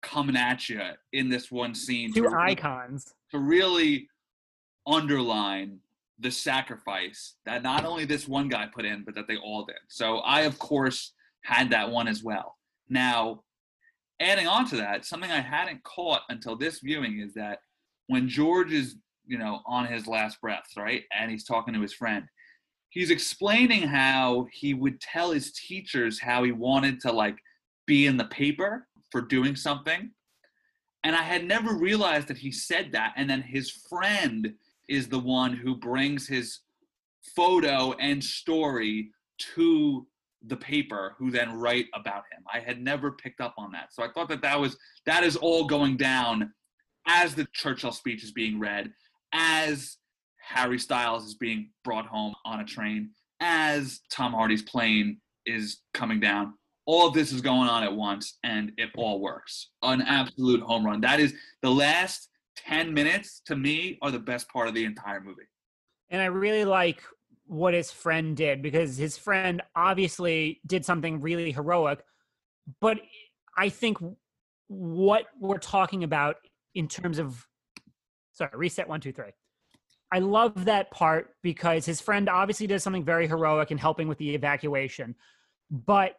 [0.02, 0.80] coming at you
[1.12, 2.12] in this one scene.
[2.12, 3.12] Two to icons.
[3.30, 4.08] to really
[4.86, 5.80] underline
[6.18, 9.76] the sacrifice that not only this one guy put in, but that they all did.
[9.88, 12.58] So I, of course, had that one as well.
[12.88, 13.42] Now,
[14.20, 17.58] adding on to that, something I hadn't caught until this viewing is that
[18.08, 21.94] when George is, you know, on his last breath, right, and he's talking to his
[21.94, 22.24] friend,
[22.90, 27.36] he's explaining how he would tell his teachers how he wanted to like
[27.86, 30.10] be in the paper for doing something
[31.04, 33.14] and I had never realized that he said that.
[33.16, 34.54] And then his friend
[34.88, 36.60] is the one who brings his
[37.34, 39.10] photo and story
[39.54, 40.06] to
[40.46, 42.42] the paper, who then write about him.
[42.52, 44.76] I had never picked up on that, so I thought that that was
[45.06, 46.52] that is all going down
[47.06, 48.92] as the Churchill speech is being read,
[49.32, 49.96] as
[50.40, 56.20] Harry Styles is being brought home on a train, as Tom Hardy's plane is coming
[56.20, 56.54] down.
[56.86, 59.70] All of this is going on at once and it all works.
[59.82, 61.00] An absolute home run.
[61.00, 61.32] That is
[61.62, 65.42] the last 10 minutes to me are the best part of the entire movie.
[66.10, 67.02] And I really like
[67.52, 72.02] what his friend did because his friend obviously did something really heroic.
[72.80, 72.98] But
[73.56, 73.98] I think
[74.68, 76.36] what we're talking about
[76.74, 77.46] in terms of
[78.32, 79.32] sorry, reset one, two, three.
[80.10, 84.18] I love that part because his friend obviously does something very heroic in helping with
[84.18, 85.14] the evacuation.
[85.70, 86.16] But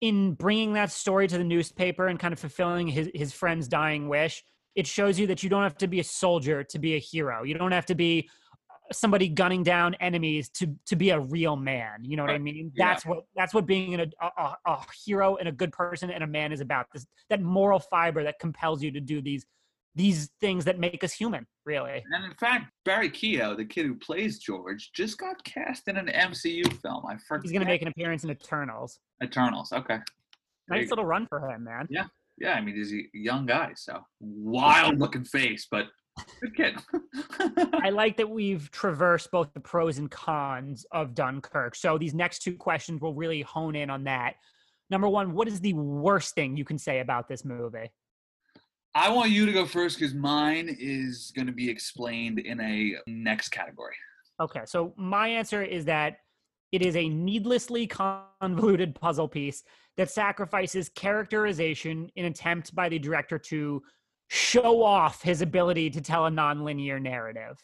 [0.00, 4.08] in bringing that story to the newspaper and kind of fulfilling his, his friend's dying
[4.08, 4.42] wish,
[4.74, 7.44] it shows you that you don't have to be a soldier to be a hero.
[7.44, 8.28] You don't have to be
[8.92, 12.04] somebody gunning down enemies to to be a real man.
[12.04, 12.72] You know what I mean?
[12.74, 12.88] Yeah.
[12.88, 16.22] That's what that's what being an, a, a a hero and a good person and
[16.22, 16.86] a man is about.
[16.92, 19.46] This that moral fiber that compels you to do these
[19.96, 21.46] these things that make us human.
[21.64, 22.02] Really.
[22.12, 26.08] And in fact, Barry Keoghan, the kid who plays George, just got cast in an
[26.08, 27.04] MCU film.
[27.08, 27.44] I forget.
[27.44, 28.98] He's gonna make an appearance in Eternals.
[29.22, 29.72] Eternals.
[29.72, 29.98] Okay.
[30.68, 30.92] There Nice go.
[30.92, 31.86] little run for him, man.
[31.90, 32.04] Yeah.
[32.36, 35.86] Yeah, I mean, he's a young guy, so wild looking face, but
[36.40, 36.76] good kid.
[37.74, 41.74] I like that we've traversed both the pros and cons of Dunkirk.
[41.74, 44.34] So these next two questions will really hone in on that.
[44.90, 47.90] Number one, what is the worst thing you can say about this movie?
[48.94, 52.94] I want you to go first because mine is going to be explained in a
[53.08, 53.96] next category.
[54.40, 56.18] Okay, so my answer is that
[56.70, 59.62] it is a needlessly convoluted puzzle piece
[59.96, 63.82] that sacrifices characterization in attempt by the director to
[64.28, 67.62] show off his ability to tell a nonlinear narrative.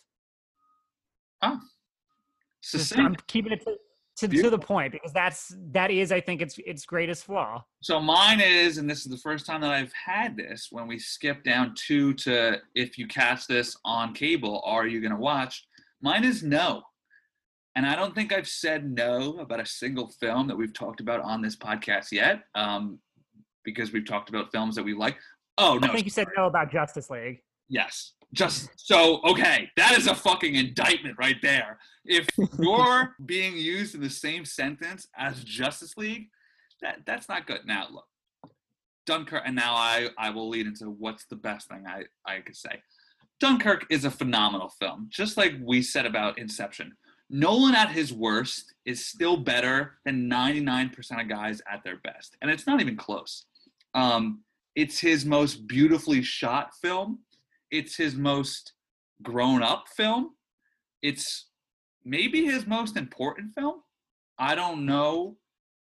[2.63, 6.43] Just- I'm keeping it to, to, to the point because that's that is, I think,
[6.43, 7.65] its its greatest flaw.
[7.81, 10.99] So mine is, and this is the first time that I've had this, when we
[10.99, 15.67] skip down two to if you catch this on cable, are you going to watch?
[16.03, 16.83] Mine is no.
[17.77, 21.21] And I don't think I've said no about a single film that we've talked about
[21.21, 22.99] on this podcast yet, um,
[23.65, 25.17] because we've talked about films that we like.
[25.61, 25.89] Oh, no.
[25.89, 27.43] I think you said no about Justice League.
[27.69, 28.15] Yes.
[28.33, 31.79] Just so okay, that is a fucking indictment right there.
[32.05, 36.29] If you're being used in the same sentence as Justice League,
[36.81, 37.63] that that's not good.
[37.67, 38.05] Now look,
[39.05, 42.55] Dunkirk, and now I I will lead into what's the best thing I I could
[42.55, 42.81] say.
[43.41, 46.93] Dunkirk is a phenomenal film, just like we said about Inception.
[47.31, 52.51] Nolan at his worst is still better than 99% of guys at their best, and
[52.51, 53.47] it's not even close.
[53.95, 54.43] Um,
[54.83, 57.09] it's his most beautifully shot film
[57.79, 58.73] it's his most
[59.23, 60.23] grown up film.
[61.03, 61.47] It's
[62.05, 63.77] maybe his most important film.
[64.39, 65.37] I don't know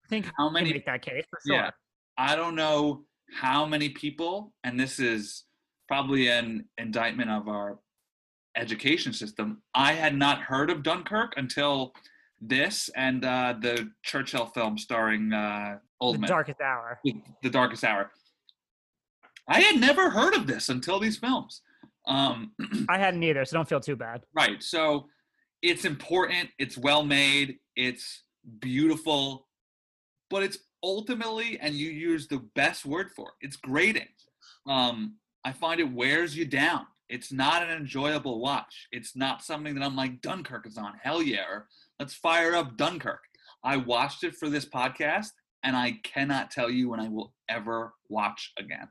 [0.05, 1.57] I think how many make that case for sure.
[1.57, 1.71] yeah.
[2.17, 3.05] I don't know
[3.45, 5.45] how many people, and this is
[5.89, 7.79] probably an indictment of our
[8.57, 9.61] education system.
[9.75, 11.93] I had not heard of Dunkirk until
[12.41, 16.99] this and uh, the Churchill film starring uh, The Oldman, Darkest Hour.
[17.05, 18.11] The- The Darkest Hour.
[19.49, 21.63] I had never heard of this until these films.
[22.07, 22.53] Um,
[22.89, 24.23] I hadn't either, so don't feel too bad.
[24.35, 24.63] Right.
[24.63, 25.07] So
[25.63, 28.23] it's important, it's well made, it's
[28.61, 29.49] beautiful,
[30.31, 34.09] but it's ultimately, and you use the best word for it, it's grating.
[34.67, 36.87] Um, I find it wears you down.
[37.09, 38.89] It's not an enjoyable watch.
[38.91, 40.95] It's not something that I'm like, Dunkirk is on.
[41.03, 41.45] Hell yeah.
[41.49, 41.67] Or
[42.01, 43.21] let's fire up Dunkirk.
[43.63, 45.31] I watched it for this podcast,
[45.63, 48.89] and I cannot tell you when I will ever watch again.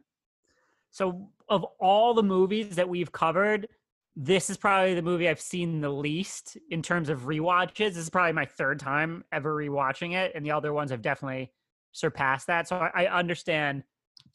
[0.93, 3.67] So, of all the movies that we've covered,
[4.15, 7.77] this is probably the movie I've seen the least in terms of rewatches.
[7.77, 11.51] This is probably my third time ever rewatching it, and the other ones have definitely
[11.93, 12.67] surpassed that.
[12.67, 13.83] So, I, understand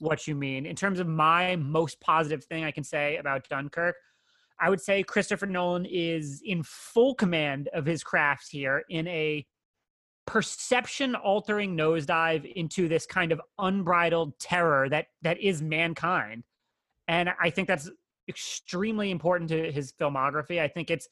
[0.00, 0.66] what you mean.
[0.66, 3.94] In terms of my most positive thing I can say about Dunkirk,
[4.60, 9.46] I would say Christopher Nolan is in full command of his craft here in a
[10.28, 16.44] perception altering nosedive into this kind of unbridled terror that that is mankind.
[17.08, 17.90] And i think that's
[18.28, 20.60] extremely important to his filmography.
[20.60, 21.08] I think it's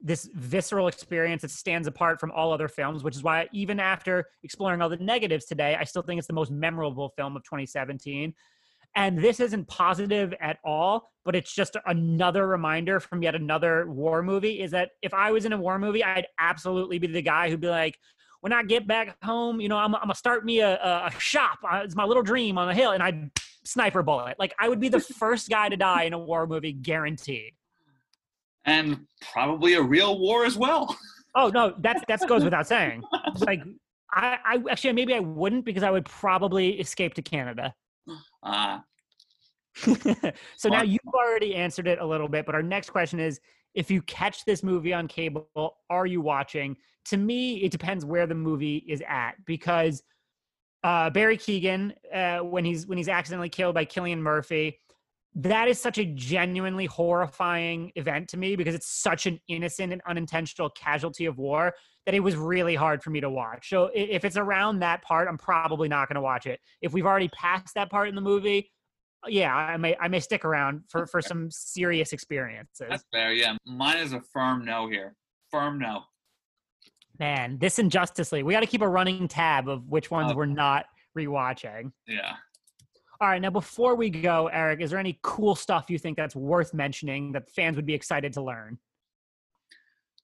[0.00, 4.26] this visceral experience that stands apart from all other films which is why even after
[4.44, 8.32] exploring all the negatives today i still think it's the most memorable film of 2017
[8.94, 14.22] and this isn't positive at all but it's just another reminder from yet another war
[14.22, 17.50] movie is that if i was in a war movie i'd absolutely be the guy
[17.50, 17.98] who'd be like
[18.40, 21.58] when I get back home, you know, I'm, I'm gonna start me a, a shop.
[21.68, 23.30] Uh, It's my little dream on the hill, and I
[23.64, 24.38] sniper bullet.
[24.38, 27.52] Like I would be the first guy to die in a war movie, guaranteed.
[28.64, 30.96] And probably a real war as well.
[31.34, 33.02] Oh no, that's that goes without saying.
[33.38, 33.62] Like
[34.12, 37.74] I, I actually maybe I wouldn't because I would probably escape to Canada.
[38.42, 38.80] Uh,
[40.56, 43.40] so now you've already answered it a little bit, but our next question is
[43.74, 46.76] if you catch this movie on cable, are you watching?
[47.08, 50.02] To me, it depends where the movie is at because
[50.84, 54.78] uh, Barry Keoghan, uh, when he's when he's accidentally killed by Cillian Murphy,
[55.34, 60.02] that is such a genuinely horrifying event to me because it's such an innocent and
[60.06, 61.74] unintentional casualty of war
[62.06, 63.68] that it was really hard for me to watch.
[63.68, 66.60] So if it's around that part, I'm probably not going to watch it.
[66.80, 68.72] If we've already passed that part in the movie,
[69.26, 72.86] yeah, I may I may stick around for for some serious experiences.
[72.88, 73.32] That's fair.
[73.32, 75.14] Yeah, mine is a firm no here.
[75.50, 76.02] Firm no.
[77.18, 80.32] Man, this and Justice League, we got to keep a running tab of which ones
[80.32, 80.36] Oh.
[80.36, 81.92] we're not rewatching.
[82.06, 82.36] Yeah.
[83.20, 86.36] All right, now before we go, Eric, is there any cool stuff you think that's
[86.36, 88.78] worth mentioning that fans would be excited to learn?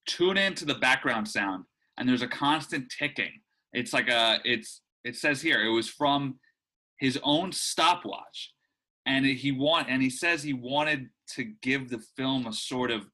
[0.07, 1.65] Tune into the background sound,
[1.99, 3.41] and there's a constant ticking.
[3.73, 4.39] It's like a.
[4.45, 4.83] It's.
[5.03, 6.39] It says here it was from
[6.99, 8.53] his own stopwatch,
[9.07, 13.07] and he want and he says he wanted to give the film a sort of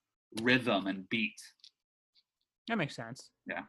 [0.43, 1.41] rhythm and beat.
[2.71, 3.31] That makes sense.
[3.49, 3.63] Yeah.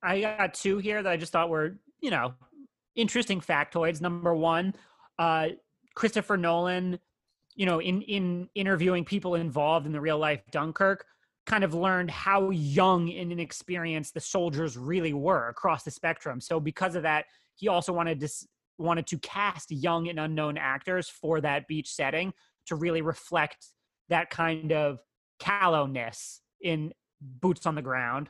[0.00, 2.34] I got two here that I just thought were, you know,
[2.94, 4.00] interesting factoids.
[4.00, 4.76] Number one,
[5.18, 5.48] uh,
[5.96, 7.00] Christopher Nolan,
[7.56, 11.04] you know, in in interviewing people involved in the real life Dunkirk,
[11.44, 16.40] kind of learned how young and inexperienced the soldiers really were across the spectrum.
[16.40, 17.24] So because of that,
[17.56, 18.28] he also wanted to
[18.78, 22.32] wanted to cast young and unknown actors for that beach setting
[22.66, 23.66] to really reflect
[24.08, 25.00] that kind of
[25.40, 26.92] callowness in
[27.40, 28.28] boots on the ground,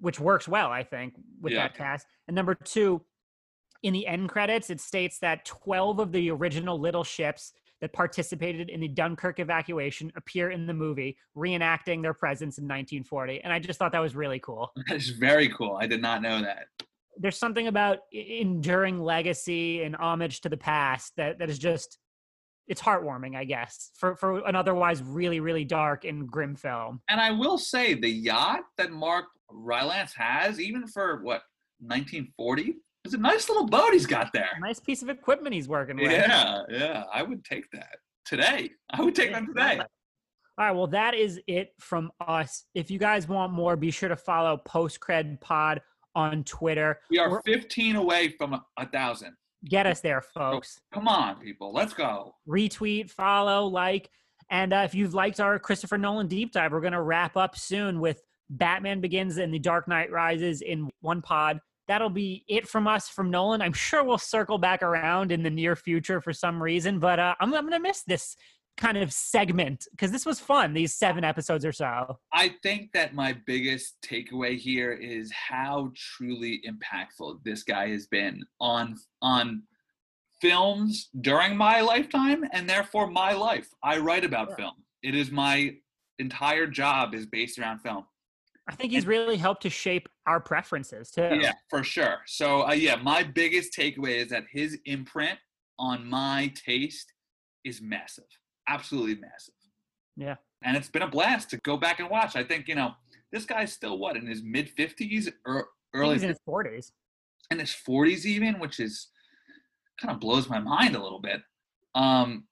[0.00, 1.64] which works well, I think, with Yeah.
[1.68, 2.06] that cast.
[2.26, 3.02] And number two,
[3.82, 7.52] in the end credits, it states that 12 of the original little ships
[7.82, 13.42] that participated in the Dunkirk evacuation appear in the movie, reenacting their presence in 1940.
[13.42, 14.72] And I just thought that was really cool.
[14.88, 15.76] That's very cool.
[15.80, 16.68] I did not know that.
[17.18, 21.98] There's something about enduring legacy and homage to the past that, that is just,
[22.68, 27.00] it's heartwarming, I guess, for, for an otherwise really, really dark and grim film.
[27.08, 31.42] And I will say the yacht that Mark Rylance has, even for what
[31.80, 34.50] 1940, is a nice little boat he's got there.
[34.60, 36.10] Nice piece of equipment he's working with.
[36.10, 38.70] Yeah, yeah, I would take that today.
[38.90, 39.80] I would take that today.
[40.58, 42.64] All right, well, that is it from us.
[42.74, 45.82] If you guys want more, be sure to follow Postcred Pod
[46.14, 46.98] on Twitter.
[47.10, 49.34] We are We're- 15 away from a, a thousand.
[49.64, 50.80] Get us there, folks.
[50.92, 52.34] Come on, people, let's go.
[52.48, 54.10] Retweet, follow, like.
[54.50, 57.56] And uh, if you've liked our Christopher Nolan deep dive, we're going to wrap up
[57.56, 61.60] soon with Batman Begins and The Dark Knight Rises in one pod.
[61.88, 63.62] That'll be it from us from Nolan.
[63.62, 67.34] I'm sure we'll circle back around in the near future for some reason, but uh,
[67.40, 68.36] I'm, I'm going to miss this
[68.76, 72.18] kind of segment because this was fun, these seven episodes or so.
[72.32, 78.42] I think that my biggest takeaway here is how truly impactful this guy has been
[78.60, 79.62] on on
[80.40, 83.68] films during my lifetime and therefore my life.
[83.82, 84.56] I write about Yeah.
[84.56, 84.74] film.
[85.02, 85.76] It is my
[86.18, 88.04] entire job is based around film.
[88.68, 91.38] I think he's really helped to shape our preferences too.
[91.40, 92.18] Yeah, for sure.
[92.26, 95.38] So uh, yeah, my biggest takeaway is that his imprint
[95.78, 97.12] on my taste
[97.64, 98.24] is massive.
[98.68, 99.54] Absolutely massive.
[100.16, 100.36] Yeah.
[100.64, 102.34] And it's been a blast to go back and watch.
[102.36, 102.92] I think, you know,
[103.32, 106.92] this guy's still what in his mid 50s or early he's in his 40s.
[107.50, 109.08] in his 40s even, which is
[110.00, 111.40] kind of blows my mind a little bit.
[111.94, 112.44] Um,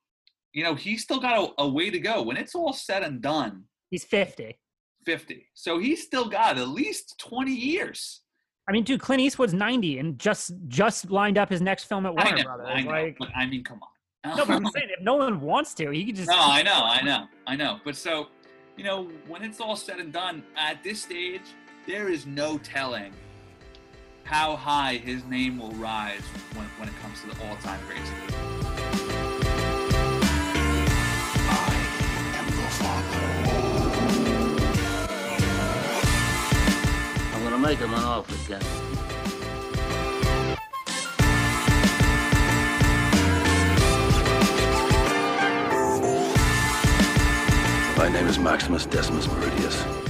[0.52, 2.22] you know, he's still got a, a way to go.
[2.22, 4.58] When it's all said and done, He's 50.
[5.06, 5.46] 50.
[5.54, 8.22] So he's still got at least 20 years.
[8.68, 12.10] I mean, dude, Clint Eastwood's 90 and just just lined up his next film at
[12.16, 12.66] I Warner know, Brothers.
[12.70, 13.88] I know, Like, but I mean, come on.
[14.24, 16.28] No, but I'm saying if no one wants to, he could just.
[16.28, 17.80] No, I know, I know, I know.
[17.84, 18.28] But so,
[18.76, 21.42] you know, when it's all said and done, at this stage,
[21.86, 23.12] there is no telling
[24.24, 26.22] how high his name will rise
[26.54, 28.10] when, when it comes to the all-time greats.
[37.34, 38.83] I'm gonna make him an offer, Captain.
[47.96, 50.03] My name is Maximus Decimus Meridius.